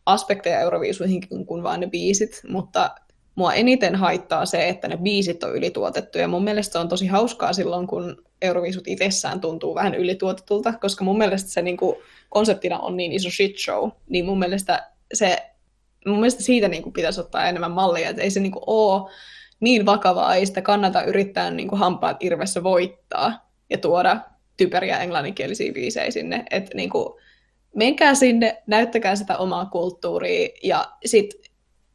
aspekteja 0.06 0.60
Euroviisuihin 0.60 1.22
kuin 1.46 1.64
vain 1.64 1.80
ne 1.80 1.88
biisit, 1.88 2.42
mutta 2.50 2.96
mua 3.38 3.54
eniten 3.54 3.96
haittaa 3.96 4.46
se, 4.46 4.70
että 4.70 4.88
ne 4.88 4.98
biisit 4.98 5.44
on 5.44 5.56
ylituotettu, 5.56 6.18
ja 6.18 6.28
mun 6.28 6.44
mielestä 6.44 6.74
se 6.74 6.80
on 6.80 6.90
tosi 6.90 7.08
hauskaa 7.08 7.54
silloin, 7.54 7.88
kun 7.88 8.24
Euroviisut 8.42 8.88
itsessään 8.88 9.42
tuntuu 9.42 9.76
vähän 9.76 9.96
ylituotetulta, 9.96 10.74
koska 10.74 11.04
mun 11.04 11.18
mielestä 11.18 11.50
se 11.50 11.62
niin 11.62 11.78
kuin, 11.78 11.96
konseptina 12.30 12.80
on 12.80 12.98
niin 12.98 13.12
iso 13.12 13.30
shit 13.30 13.58
show, 13.58 13.90
niin 14.10 14.26
mun 14.26 14.40
mielestä, 14.40 14.92
se, 15.14 15.52
mun 16.06 16.16
mielestä 16.16 16.44
siitä 16.44 16.68
niin 16.68 16.84
kuin, 16.84 16.94
pitäisi 16.94 17.20
ottaa 17.20 17.48
enemmän 17.48 17.72
mallia, 17.72 18.10
että 18.10 18.22
ei 18.22 18.32
se 18.32 18.40
niin 18.40 18.52
kuin, 18.52 18.64
ole 18.68 19.12
niin 19.60 19.86
vakavaa, 19.86 20.36
ei 20.36 20.46
sitä 20.46 20.62
kannata 20.62 21.04
yrittää 21.04 21.52
niin 21.52 21.68
kuin, 21.68 21.80
hampaat 21.80 22.24
irvessä 22.24 22.64
voittaa 22.64 23.50
ja 23.70 23.78
tuoda 23.78 24.20
typeriä 24.58 25.00
englanninkielisiä 25.00 25.74
biisejä 25.74 26.12
sinne, 26.12 26.46
että 26.52 26.72
niin 26.76 26.90
kuin, 26.90 27.14
menkää 27.76 28.16
sinne, 28.16 28.64
näyttäkää 28.68 29.16
sitä 29.16 29.38
omaa 29.38 29.66
kulttuuria 29.66 30.50
ja 30.64 30.92
sitten 31.06 31.47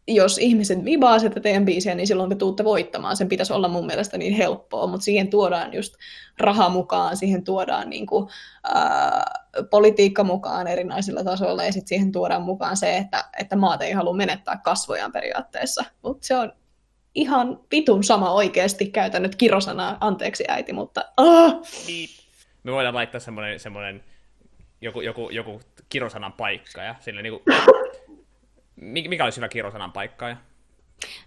jos 0.09 0.39
ihmiset 0.39 0.85
vibaa 0.85 1.19
sitä 1.19 1.41
teidän 1.41 1.65
biisiä, 1.65 1.95
niin 1.95 2.07
silloin 2.07 2.31
te 2.31 2.37
tuutte 2.37 2.65
voittamaan. 2.65 3.17
Sen 3.17 3.29
pitäisi 3.29 3.53
olla 3.53 3.69
mun 3.69 3.87
mielestä 3.87 4.19
niin 4.19 4.35
helppoa, 4.35 4.87
mutta 4.87 5.05
siihen 5.05 5.29
tuodaan 5.29 5.75
just 5.75 5.95
raha 6.39 6.69
mukaan, 6.69 7.17
siihen 7.17 7.45
tuodaan 7.45 7.91
niin 7.91 8.07
kuin, 8.07 8.29
ää, 8.65 9.25
politiikka 9.71 10.25
mukaan 10.25 10.67
erinäisillä 10.67 11.25
tasoilla, 11.25 11.65
ja 11.65 11.73
sitten 11.73 11.89
siihen 11.89 12.13
tuodaan 12.13 12.43
mukaan 12.43 12.77
se, 12.77 12.97
että, 12.97 13.25
että 13.39 13.57
maat 13.57 13.83
ei 13.83 13.93
halua 13.93 14.15
menettää 14.15 14.61
kasvojaan 14.65 15.13
periaatteessa. 15.13 15.85
Mutta 16.03 16.27
se 16.27 16.37
on 16.37 16.53
ihan 17.15 17.61
pitun 17.69 18.05
sama 18.05 18.33
oikeasti, 18.33 18.87
käytän 18.87 19.23
nyt 19.23 19.37
kirosanaa, 19.37 19.97
anteeksi 20.01 20.45
äiti, 20.49 20.73
mutta... 20.73 21.05
Ah! 21.17 21.55
Me 22.63 22.73
voidaan 22.73 22.95
laittaa 22.95 23.21
semmoinen 23.57 24.05
joku, 24.81 25.01
joku, 25.01 25.31
joku 25.31 25.61
kirosanan 25.89 26.33
paikka, 26.33 26.83
ja 26.83 26.95
sille 27.01 27.23
niin 27.23 27.33
kuin 27.33 27.57
mikä 28.83 29.25
olisi 29.25 29.37
hyvä 29.37 29.49
kirjosanan 29.49 29.93
paikka? 29.93 30.29
Ja... 30.29 30.37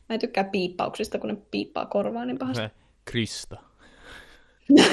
Mä 0.10 0.14
en 0.14 0.20
tykkää 0.20 0.44
piippauksista, 0.44 1.20
kun 1.20 1.30
ne 1.30 1.38
piippaa 1.52 1.86
korvaa 1.86 2.26
niin 2.26 2.38
pahasti. 2.38 2.64
Krista. 3.06 3.58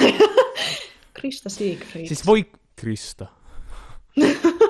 Krista 1.15 1.49
Siegfried. 1.49 2.07
Siis 2.07 2.27
voi 2.27 2.51
Krista. 2.77 3.27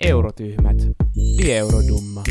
Eurotyhmät. 0.00 0.76
Vie 1.16 1.56
eurodumma. 1.58 2.22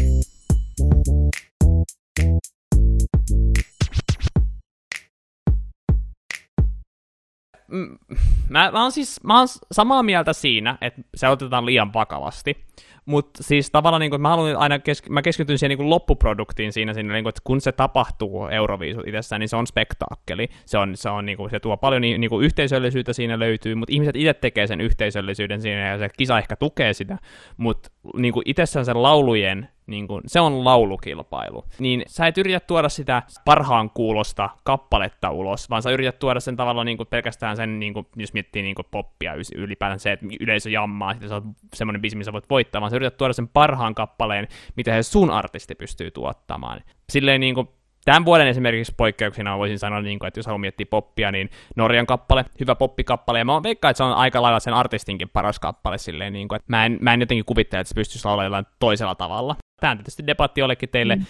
Mä, 8.50 8.72
mä, 8.72 8.82
oon 8.82 8.92
siis 8.92 9.24
mä 9.24 9.38
oon 9.38 9.48
samaa 9.72 10.04
mieltä 10.04 10.34
siinä, 10.34 10.78
että 10.82 11.02
se 11.16 11.28
otetaan 11.28 11.66
liian 11.66 11.94
vakavasti. 11.94 12.66
Mutta 13.06 13.44
siis 13.44 13.72
tavallaan 13.72 14.00
niin 14.00 14.10
kuin, 14.10 14.22
mä 14.22 14.30
haluan 14.30 14.56
aina, 14.56 14.78
kesk- 14.78 15.10
mä 15.10 15.22
keskityn 15.22 15.58
siihen 15.58 15.78
niin 15.78 15.90
loppuproduktiin 15.90 16.74
siinä, 16.74 16.94
siinä 16.94 17.14
niin 17.14 17.24
kuin, 17.24 17.30
että 17.30 17.42
kun 17.44 17.62
se 17.62 17.72
tapahtuu 17.72 18.48
Euroviisu 18.48 19.02
itsessään, 19.06 19.40
niin 19.40 19.50
se 19.50 19.56
on 19.56 19.68
spektaakkeli. 19.68 20.48
Se, 20.66 20.78
on, 20.78 20.98
se, 20.98 21.10
on, 21.10 21.26
niin 21.26 21.38
kuin, 21.38 21.50
se 21.50 21.60
tuo 21.60 21.78
paljon 21.78 22.02
niin 22.02 22.30
kuin, 22.30 22.46
yhteisöllisyyttä 22.46 23.14
siinä 23.14 23.40
löytyy, 23.40 23.76
mutta 23.76 23.94
ihmiset 23.94 24.16
itse 24.16 24.34
tekee 24.34 24.68
sen 24.68 24.82
yhteisöllisyyden 24.82 25.62
siinä 25.62 25.88
ja 25.88 25.98
se 25.98 26.10
kisa 26.18 26.38
ehkä 26.38 26.56
tukee 26.56 26.94
sitä, 26.94 27.18
mutta 27.58 27.90
niin 28.18 28.34
kuin 28.34 28.44
itsessään 28.46 28.86
sen 28.86 29.04
laulujen 29.04 29.70
niin 29.88 30.08
kun, 30.08 30.22
se 30.26 30.40
on 30.40 30.66
laulukilpailu. 30.66 31.64
Niin 31.80 32.04
sä 32.08 32.28
et 32.28 32.38
yritä 32.38 32.60
tuoda 32.60 32.90
sitä 32.90 33.24
parhaan 33.46 33.90
kuulosta 33.90 34.50
kappaletta 34.64 35.30
ulos, 35.30 35.70
vaan 35.70 35.82
sä 35.82 35.92
yrität 35.92 36.20
tuoda 36.20 36.40
sen 36.40 36.56
tavallaan 36.56 36.86
niin 36.86 36.98
pelkästään 37.10 37.56
sen, 37.56 37.80
niin 37.80 37.94
kun, 37.94 38.08
jos 38.16 38.34
miettii 38.34 38.62
niin 38.62 38.76
poppia 38.92 39.34
ylipäätään 39.56 40.00
se, 40.00 40.12
että 40.12 40.26
yleisö 40.40 40.70
jammaa, 40.70 41.12
että 41.12 41.28
sä 41.28 41.36
oot 41.36 41.44
semmoinen 41.74 42.02
biisi, 42.02 42.18
missä 42.18 42.34
voit 42.34 42.50
voittaa, 42.50 42.82
vaan 42.82 42.90
sä 42.92 42.96
yrität 42.96 43.18
tuoda 43.18 43.34
sen 43.34 43.48
parhaan 43.48 43.96
kappaleen, 43.96 44.48
mitä 44.76 44.92
se 44.92 45.04
sun 45.04 45.32
artisti 45.32 45.76
pystyy 45.76 46.12
tuottamaan. 46.12 46.82
Silleen 47.10 47.42
niin 47.42 47.56
kuin, 47.56 47.68
Tämän 48.06 48.26
vuoden 48.26 48.48
esimerkiksi 48.48 48.94
poikkeuksena 48.98 49.58
voisin 49.58 49.80
sanoa, 49.80 50.02
niin 50.02 50.20
kuin, 50.20 50.28
että 50.28 50.40
jos 50.40 50.46
haluaa 50.46 50.58
miettiä 50.58 50.86
poppia, 50.90 51.32
niin 51.32 51.50
Norjan 51.76 52.06
kappale, 52.06 52.46
hyvä 52.60 52.76
poppikappale, 52.76 53.40
ja 53.40 53.46
mä 53.46 53.64
veikkaan, 53.64 53.90
että 53.92 53.98
se 53.98 54.04
on 54.04 54.14
aika 54.14 54.42
lailla 54.42 54.60
sen 54.60 54.74
artistinkin 54.74 55.30
paras 55.30 55.60
kappale 55.60 55.98
silleen, 55.98 56.34
niin 56.34 56.48
kuin, 56.48 56.56
että 56.56 56.66
mä 56.68 56.86
en, 56.86 56.98
mä 57.02 57.14
en 57.14 57.20
jotenkin 57.20 57.46
kuvittele, 57.46 57.82
että 57.82 57.90
se 57.90 57.96
pystyisi 57.96 58.26
laulamaan 58.26 58.68
toisella 58.80 59.16
tavalla. 59.16 59.56
Tämä 59.80 59.92
on 59.92 59.98
tietysti 59.98 60.28
debatti 60.28 60.62
jollekin 60.62 60.90
teille, 60.90 61.16
mm. 61.16 61.26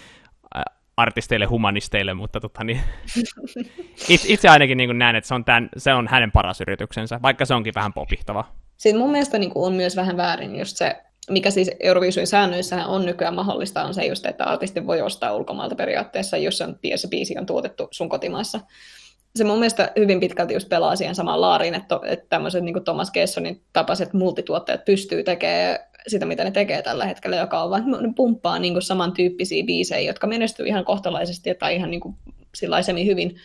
artisteille, 0.96 1.46
humanisteille, 1.46 2.14
mutta 2.14 2.40
tota, 2.40 2.64
niin, 2.64 2.80
itse, 4.08 4.32
itse 4.32 4.48
ainakin 4.48 4.76
niin 4.78 4.98
näen, 4.98 5.16
että 5.16 5.28
se 5.28 5.34
on, 5.34 5.44
tämän, 5.44 5.68
se 5.76 5.94
on 5.94 6.08
hänen 6.08 6.32
paras 6.32 6.60
yrityksensä, 6.60 7.22
vaikka 7.22 7.44
se 7.44 7.54
onkin 7.54 7.74
vähän 7.74 7.92
popihtava. 7.92 8.44
Sitten 8.76 9.00
mun 9.00 9.10
mielestä 9.10 9.38
niin 9.38 9.52
on 9.54 9.72
myös 9.72 9.96
vähän 9.96 10.16
väärin 10.16 10.56
just 10.56 10.76
se 10.76 10.96
mikä 11.30 11.50
siis 11.50 11.70
Euroviisuin 11.80 12.26
säännöissä 12.26 12.86
on 12.86 13.06
nykyään 13.06 13.34
mahdollista, 13.34 13.84
on 13.84 13.94
se 13.94 14.06
just, 14.06 14.26
että 14.26 14.44
artisti 14.44 14.86
voi 14.86 15.02
ostaa 15.02 15.34
ulkomailta 15.34 15.74
periaatteessa, 15.74 16.36
jos 16.36 16.60
on, 16.60 16.78
se 16.96 17.08
biisi 17.08 17.38
on 17.38 17.46
tuotettu 17.46 17.88
sun 17.90 18.08
kotimaassa. 18.08 18.60
Se 19.36 19.44
mun 19.44 19.58
mielestä 19.58 19.92
hyvin 19.96 20.20
pitkälti 20.20 20.54
just 20.54 20.68
pelaa 20.68 20.96
siihen 20.96 21.14
samaan 21.14 21.40
laariin, 21.40 21.74
että, 21.74 22.00
että 22.04 22.26
tämmöiset 22.28 22.64
niin 22.64 22.84
Thomas 22.84 23.10
Gessonin 23.10 23.62
tapaiset 23.72 24.12
multituottajat 24.12 24.84
pystyy 24.84 25.24
tekemään 25.24 25.78
sitä, 26.08 26.26
mitä 26.26 26.44
ne 26.44 26.50
tekee 26.50 26.82
tällä 26.82 27.06
hetkellä, 27.06 27.36
joka 27.36 27.62
on 27.62 27.70
vain, 27.70 27.84
ne 27.84 28.12
pumppaa 28.16 28.58
niin 28.58 28.82
samantyyppisiä 28.82 29.64
biisejä, 29.64 30.10
jotka 30.10 30.26
menestyy 30.26 30.66
ihan 30.66 30.84
kohtalaisesti 30.84 31.54
tai 31.54 31.76
ihan 31.76 31.90
niin 31.90 32.00
kuin 32.00 32.16
hyvin. 33.06 33.36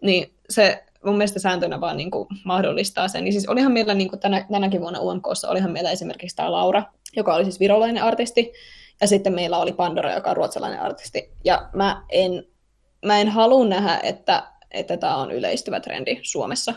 Niin 0.00 0.34
se 0.50 0.84
mun 1.04 1.16
mielestä 1.16 1.38
sääntönä 1.38 1.80
vaan 1.80 1.96
niin 1.96 2.10
kuin 2.10 2.28
mahdollistaa 2.44 3.08
sen. 3.08 3.24
Niin 3.24 3.32
siis 3.32 3.48
olihan 3.48 3.72
meillä 3.72 3.94
niin 3.94 4.08
kuin 4.08 4.20
tänä, 4.20 4.46
tänäkin 4.52 4.80
vuonna 4.80 5.00
UMKssa, 5.00 5.48
olihan 5.48 5.72
meillä 5.72 5.90
esimerkiksi 5.90 6.36
tämä 6.36 6.52
Laura, 6.52 6.82
joka 7.16 7.34
oli 7.34 7.44
siis 7.44 7.60
virolainen 7.60 8.02
artisti, 8.02 8.52
ja 9.00 9.06
sitten 9.06 9.34
meillä 9.34 9.58
oli 9.58 9.72
Pandora, 9.72 10.14
joka 10.14 10.30
on 10.30 10.36
ruotsalainen 10.36 10.80
artisti. 10.80 11.30
Ja 11.44 11.68
mä 11.72 12.04
en, 12.08 12.44
mä 13.04 13.20
en 13.20 13.28
halua 13.28 13.68
nähdä, 13.68 14.00
että 14.02 14.42
että 14.70 14.96
tämä 14.96 15.16
on 15.16 15.30
yleistyvä 15.30 15.80
trendi 15.80 16.18
Suomessa. 16.22 16.74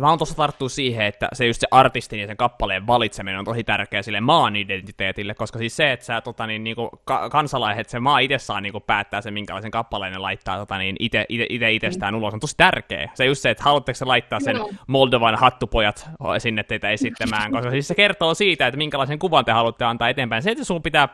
Mä 0.00 0.08
oon 0.08 0.18
tuossa 0.18 0.36
tarttuu 0.36 0.68
siihen, 0.68 1.06
että 1.06 1.28
se 1.32 1.46
just 1.46 1.60
se 1.60 1.66
artistin 1.70 2.20
ja 2.20 2.26
sen 2.26 2.36
kappaleen 2.36 2.86
valitseminen 2.86 3.38
on 3.38 3.44
tosi 3.44 3.64
tärkeä 3.64 4.02
sille 4.02 4.20
maan 4.20 4.56
identiteetille, 4.56 5.34
koska 5.34 5.58
siis 5.58 5.76
se, 5.76 5.92
että 5.92 6.06
sä 6.06 6.20
tota, 6.20 6.46
niin, 6.46 6.64
niinku, 6.64 6.90
ka- 7.04 7.30
kansalaiset, 7.30 7.88
se 7.88 8.00
maa 8.00 8.18
itse 8.18 8.38
saa 8.38 8.60
niinku, 8.60 8.80
päättää 8.80 9.20
sen, 9.20 9.34
minkälaisen 9.34 9.70
kappaleen 9.70 10.12
ne 10.12 10.18
laittaa 10.18 10.58
tota, 10.58 10.78
niin, 10.78 10.96
ite, 11.00 11.26
ite, 11.28 11.46
ite 11.50 11.72
itsestään 11.72 12.14
mm. 12.14 12.18
ulos, 12.18 12.34
on 12.34 12.40
tosi 12.40 12.54
tärkeä. 12.56 13.10
Se 13.14 13.24
just 13.24 13.42
se, 13.42 13.50
että 13.50 13.64
haluatteko 13.64 13.98
laittaa 14.04 14.40
sen 14.40 14.56
no. 14.56 14.70
Moldovan 14.86 15.34
hattupojat 15.34 16.10
sinne 16.38 16.62
teitä 16.62 16.90
esittämään, 16.90 17.50
koska 17.52 17.70
siis 17.70 17.88
se 17.88 17.94
kertoo 17.94 18.34
siitä, 18.34 18.66
että 18.66 18.78
minkälaisen 18.78 19.18
kuvan 19.18 19.44
te 19.44 19.52
haluatte 19.52 19.84
antaa 19.84 20.08
eteenpäin. 20.08 20.42
Se, 20.42 20.50
että 20.50 20.64
sun 20.64 20.82
pitää 20.82 21.08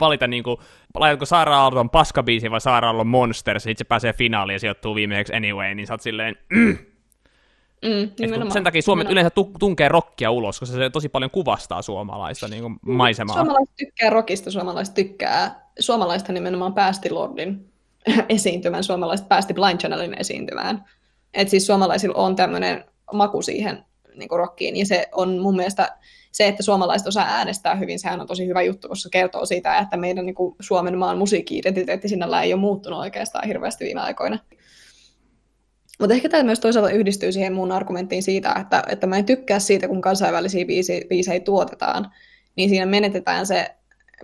valita, 0.00 0.26
niin 0.26 0.42
kuin, 0.42 0.56
laitatko 0.94 1.26
Saara 1.26 1.58
Aallon 1.58 1.90
paskabiisi 1.90 2.50
vai 2.50 2.60
Saara 2.60 2.88
Aallon 2.88 3.06
Monsters, 3.06 3.64
ja 3.64 3.70
sitten 3.70 3.84
se 3.84 3.88
pääsee 3.88 4.12
finaaliin 4.12 4.54
ja 4.54 4.60
sijoittuu 4.60 4.94
viimeiseksi 4.94 5.34
anyway, 5.34 5.74
niin 5.74 5.86
sä 5.86 5.94
oot 5.94 6.00
silleen, 6.00 6.36
mm. 6.54 6.78
Mm, 7.82 8.50
sen 8.52 8.64
takia 8.64 8.82
Suomet 8.82 9.10
yleensä 9.10 9.30
tunkee 9.58 9.88
rockia 9.88 10.30
ulos, 10.30 10.60
koska 10.60 10.76
se 10.76 10.90
tosi 10.90 11.08
paljon 11.08 11.30
kuvastaa 11.30 11.82
suomalaista 11.82 12.48
niin 12.48 12.62
kuin 12.62 12.76
maisemaa. 12.86 13.34
Suomalaiset 13.34 13.76
tykkää 13.76 14.10
rockista, 14.10 14.50
suomalaiset 14.50 14.94
tykkää, 14.94 15.68
suomalaiset 15.78 16.28
nimenomaan 16.28 16.74
päästi 16.74 17.10
Lordin 17.10 17.72
esiintymään, 18.28 18.84
suomalaiset 18.84 19.28
päästi 19.28 19.54
Blind 19.54 19.78
Channelin 19.78 20.20
esiintymään. 20.20 20.84
Et 21.34 21.48
siis 21.48 21.66
suomalaisilla 21.66 22.18
on 22.18 22.36
tämmöinen 22.36 22.84
maku 23.12 23.42
siihen 23.42 23.84
niin 24.14 24.28
kuin 24.28 24.38
rockiin, 24.38 24.76
ja 24.76 24.86
se 24.86 25.08
on 25.12 25.38
mun 25.38 25.56
mielestä 25.56 25.96
se, 26.36 26.48
että 26.48 26.62
suomalaiset 26.62 27.08
osaa 27.08 27.24
äänestää 27.24 27.74
hyvin, 27.74 27.98
sehän 27.98 28.20
on 28.20 28.26
tosi 28.26 28.46
hyvä 28.46 28.62
juttu, 28.62 28.88
koska 28.88 29.02
se 29.02 29.08
kertoo 29.12 29.46
siitä, 29.46 29.78
että 29.78 29.96
meidän 29.96 30.26
niin 30.26 30.34
kuin 30.34 30.56
Suomen 30.60 30.98
maan 30.98 31.18
musiikki-identiteetti 31.18 32.08
sinällä 32.08 32.42
ei 32.42 32.52
ole 32.52 32.60
muuttunut 32.60 32.98
oikeastaan 32.98 33.48
hirveästi 33.48 33.84
viime 33.84 34.00
aikoina. 34.00 34.38
Mutta 36.00 36.14
ehkä 36.14 36.28
tämä 36.28 36.42
myös 36.42 36.60
toisaalta 36.60 36.90
yhdistyy 36.90 37.32
siihen 37.32 37.52
mun 37.52 37.72
argumenttiin 37.72 38.22
siitä, 38.22 38.54
että, 38.60 38.82
että 38.88 39.06
mä 39.06 39.16
en 39.16 39.24
tykkää 39.24 39.58
siitä, 39.58 39.88
kun 39.88 40.00
kansainvälisiä 40.00 40.66
biisi, 40.66 41.06
biisejä 41.08 41.40
tuotetaan, 41.40 42.12
niin 42.56 42.68
siinä 42.68 42.86
menetetään 42.86 43.46
se 43.46 43.76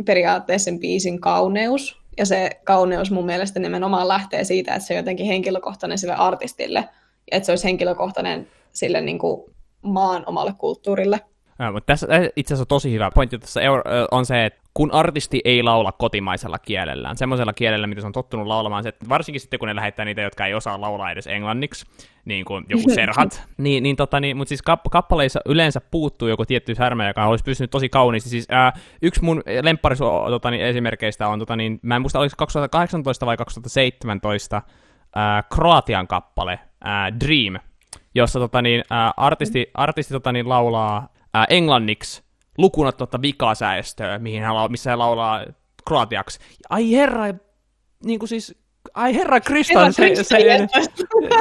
periaatteessa 0.05 0.65
sen 0.65 0.81
biisin 0.81 1.21
kauneus, 1.21 2.03
ja 2.19 2.27
se 2.27 2.51
kauneus 2.65 3.11
mun 3.11 3.27
mielestä 3.27 3.61
nimenomaan 3.61 4.09
lähtee 4.09 4.45
siitä, 4.45 4.75
että 4.75 4.87
se 4.87 4.95
on 4.95 4.99
jotenkin 4.99 5.27
henkilökohtainen 5.27 5.99
sille 5.99 6.15
artistille, 6.15 6.89
että 7.31 7.47
se 7.47 7.53
olisi 7.53 7.65
henkilökohtainen 7.65 8.49
sille 8.73 9.01
niin 9.01 9.19
kuin 9.19 9.55
maan 9.83 10.25
omalle 10.27 10.55
kulttuurille. 10.59 11.21
Ja, 11.63 11.73
mutta 11.73 11.87
tässä 11.87 12.07
itse 12.37 12.55
asiassa 12.55 12.63
on 12.63 12.67
tosi 12.67 12.93
hyvä 12.93 13.11
pointti 13.15 13.39
tässä 13.39 13.61
on 14.11 14.27
se, 14.27 14.47
että 14.47 14.63
kun 14.75 14.93
artisti 14.93 15.41
ei 15.45 15.63
laula 15.63 15.93
kotimaisella 15.93 16.59
kielellään, 16.59 17.17
semmoisella 17.17 17.53
kielellä, 17.53 17.87
mitä 17.87 18.01
se 18.01 18.07
on 18.07 18.13
tottunut 18.13 18.47
laulamaan, 18.47 18.83
se, 18.83 18.89
että 18.89 19.09
varsinkin 19.09 19.41
sitten 19.41 19.59
kun 19.59 19.69
ne 19.69 19.77
lähettää 19.77 20.05
niitä, 20.05 20.21
jotka 20.21 20.47
ei 20.47 20.55
osaa 20.55 20.81
laulaa 20.81 21.11
edes 21.11 21.27
englanniksi, 21.27 21.87
niin 22.25 22.45
kuin 22.45 22.65
joku 22.69 22.91
Serhat, 22.95 23.49
niin, 23.59 23.83
niin, 23.83 23.97
tota, 23.97 24.21
niin 24.21 24.37
mutta 24.37 24.49
siis 24.49 24.63
kapp- 24.63 24.91
kappaleissa 24.91 25.41
yleensä 25.47 25.81
puuttuu 25.81 26.29
joku 26.29 26.47
tietty 26.47 26.75
särmä, 26.75 27.09
joka 27.09 27.27
olisi 27.27 27.45
pystynyt 27.45 27.71
tosi 27.71 27.89
kauniisti. 27.89 28.31
Siis 28.31 28.47
ää, 28.51 28.73
yksi 29.03 29.25
mun 29.25 29.43
lempparis 29.63 29.99
tota, 30.29 30.51
niin, 30.51 30.63
esimerkkeistä 30.65 31.29
on, 31.29 31.39
tota, 31.39 31.57
niin, 31.57 31.81
mä 31.83 31.97
en 31.97 32.03
muista, 32.03 32.19
oliko 32.19 32.35
2018 32.39 33.27
vai 33.27 33.37
2017, 33.37 34.63
ää, 35.15 35.43
Kroatian 35.43 36.07
kappale, 36.07 36.59
ää, 36.85 37.21
Dream, 37.21 37.59
jossa 38.15 38.39
tota, 38.39 38.63
niin, 38.63 38.85
ää, 38.91 39.13
artisti, 39.17 39.71
artisti 39.75 40.15
tota, 40.15 40.33
niin, 40.33 40.49
laulaa 40.49 41.09
ää, 41.35 41.47
englanniksi 41.51 42.23
lukuna 42.59 42.93
tuota 42.93 43.23
vikasäästöä, 43.23 44.19
mihin 44.19 44.43
hän, 44.43 44.55
missä 44.71 44.91
hän 44.91 44.99
laulaa 44.99 45.45
kroatiaksi. 45.85 46.39
Ai 46.71 46.93
herra, 46.93 47.25
niin 48.05 48.19
kuin 48.19 48.29
siis, 48.29 48.55
ai 48.95 49.15
herra 49.15 49.41
Kristan, 49.41 49.93
se, 49.93 50.15
se, 50.15 50.25
se, 50.25 50.37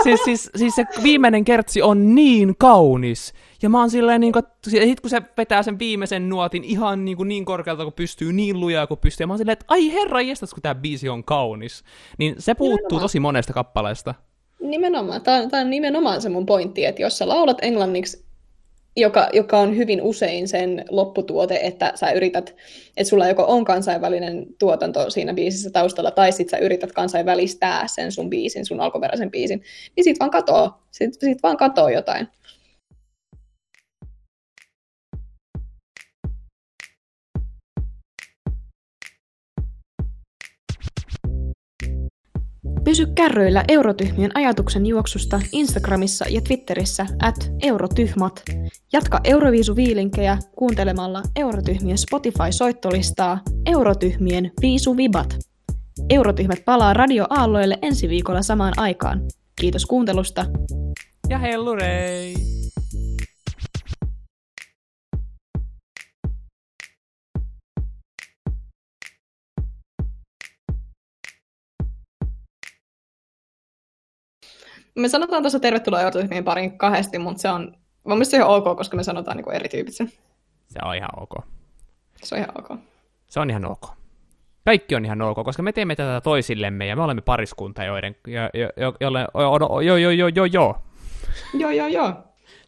siis, 0.04 0.20
siis, 0.26 0.50
siis 0.56 0.76
se 0.76 0.86
viimeinen 1.04 1.44
kertsi 1.44 1.82
on 1.82 2.16
niin 2.16 2.56
kaunis. 2.58 3.34
Ja 3.62 3.70
mä 3.70 3.80
oon 3.80 3.90
silleen, 3.90 4.22
niin 4.22 4.34
kuin, 4.34 4.44
sit 4.68 5.02
kun 5.02 5.10
se 5.10 5.22
vetää 5.38 5.64
sen 5.64 5.80
viimeisen 5.80 6.30
nuotin 6.30 6.64
ihan 6.64 7.06
niin, 7.06 7.18
kuin 7.18 7.28
niin 7.28 7.46
korkealta 7.46 7.84
kuin 7.84 7.94
pystyy, 7.94 8.34
niin 8.34 8.60
lujaa 8.60 8.88
kuin 8.88 9.00
pystyy, 9.00 9.24
ja 9.24 9.28
mä 9.28 9.34
oon 9.34 9.38
silleen, 9.38 9.54
että 9.54 9.66
ai 9.68 9.94
herra 9.94 10.22
jestas, 10.22 10.54
kun 10.54 10.62
tää 10.62 10.76
biisi 10.76 11.10
on 11.10 11.24
kaunis. 11.24 11.84
Niin 12.18 12.36
se 12.40 12.56
puuttuu 12.56 12.78
nimenomaan. 12.78 13.02
tosi 13.02 13.20
monesta 13.20 13.54
kappaleesta. 13.54 14.16
Nimenomaan. 14.60 15.22
Tämä 15.22 15.38
on, 15.38 15.50
tämä 15.50 15.62
on 15.62 15.70
nimenomaan 15.70 16.22
se 16.22 16.30
mun 16.30 16.46
pointti, 16.46 16.86
että 16.86 17.02
jos 17.02 17.18
sä 17.18 17.28
laulat 17.28 17.58
englanniksi 17.62 18.31
joka, 19.02 19.30
joka 19.34 19.60
on 19.60 19.78
hyvin 19.78 20.02
usein 20.02 20.48
sen 20.48 20.86
lopputuote, 20.90 21.60
että 21.64 21.92
sä 21.96 22.12
yrität, 22.12 22.56
että 22.98 23.10
sulla 23.10 23.28
joko 23.28 23.46
on 23.48 23.66
kansainvälinen 23.66 24.46
tuotanto 24.60 25.10
siinä 25.10 25.34
biisissä 25.34 25.70
taustalla, 25.70 26.12
tai 26.12 26.32
sit 26.32 26.50
sä 26.50 26.58
yrität 26.58 26.92
kansainvälistää 26.92 27.88
sen 27.88 28.12
sun 28.12 28.30
biisin, 28.30 28.66
sun 28.66 28.80
alkuperäisen 28.80 29.32
biisin, 29.32 29.64
niin 29.96 30.04
sit 30.04 30.20
vaan 30.20 30.32
katoo, 30.32 30.72
sit, 30.92 31.14
sit 31.14 31.44
vaan 31.44 31.58
katoo 31.58 31.90
jotain. 31.90 32.28
Pysy 42.92 43.06
kärryillä 43.06 43.64
Eurotyhmien 43.68 44.32
ajatuksen 44.34 44.86
juoksusta 44.86 45.42
Instagramissa 45.52 46.26
ja 46.30 46.42
Twitterissä 46.42 47.06
at 47.22 47.52
eurotyhmat. 47.62 48.44
Jatka 48.94 49.20
Euroviisuviilinkejä 49.24 50.38
kuuntelemalla 50.56 51.22
Eurotyhmien 51.36 51.98
Spotify-soittolistaa 51.98 53.40
Eurotyhmien 53.66 54.52
Viisuvibat. 54.62 55.38
Eurotyhmät 56.10 56.66
palaa 56.66 56.94
Radio 56.94 57.26
Aalloille 57.30 57.78
ensi 57.82 58.10
viikolla 58.10 58.42
samaan 58.42 58.74
aikaan. 58.78 59.22
Kiitos 59.62 59.86
kuuntelusta. 59.86 60.46
Ja 61.30 61.38
hellurei! 61.38 62.36
Me 74.96 75.08
sanotaan 75.08 75.44
tuossa 75.44 75.60
tervetuloa 75.60 76.02
Eurotyhmien 76.02 76.44
pariin 76.44 76.78
kahdesti, 76.78 77.20
mutta 77.20 77.42
se 77.42 77.50
on 77.50 77.78
mun 78.04 78.18
mielestä 78.18 78.38
ihan 78.38 78.50
ok, 78.50 78.78
koska 78.78 78.98
me 78.98 79.04
sanotaan 79.04 79.38
niin 79.38 79.52
erityyppisen. 79.54 80.12
Se 80.68 80.80
on 80.84 80.96
ihan 80.96 81.10
ok. 81.18 81.46
Se 82.24 82.36
on 82.36 82.42
ihan 82.42 82.58
ok. 82.58 82.80
Se 83.28 83.40
on 83.40 83.50
ihan 83.50 83.66
ok. 83.66 83.86
Kaikki 84.66 84.96
on 84.96 85.06
ihan 85.06 85.22
ok, 85.22 85.46
koska 85.46 85.64
me 85.64 85.72
teemme 85.72 85.96
tätä 85.96 86.22
toisillemme 86.22 86.86
ja 86.86 86.96
me 86.96 87.04
olemme 87.04 87.22
pariskunta, 87.22 87.84
joiden, 87.84 88.16
jo, 88.28 88.42
jo, 88.54 88.70
jo, 88.78 88.94
jolle, 89.00 89.28
jo, 89.34 89.82
jo, 89.82 89.98
jo, 89.98 90.12
jo, 90.12 90.28
jo, 90.28 90.46
jo. 90.46 90.82
Joo, 91.54 91.72
joo, 91.72 91.88
joo. 91.88 92.14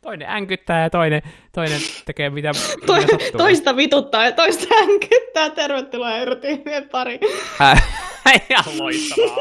Toinen 0.02 0.30
änkyttää 0.30 0.84
ja 0.84 0.90
toinen, 0.90 1.22
toinen 1.52 1.80
tekee 2.06 2.30
mitä, 2.30 2.52
to, 2.86 2.94
mitä 3.02 3.38
Toista 3.38 3.76
vituttaa 3.76 4.26
ja 4.26 4.32
toista 4.32 4.76
änkyttää. 4.84 5.50
Tervetuloa 5.50 6.18
Eurotyhmien 6.18 6.90
pariin. 6.90 7.20
Ihan 8.50 8.78
loistavaa. 8.78 9.36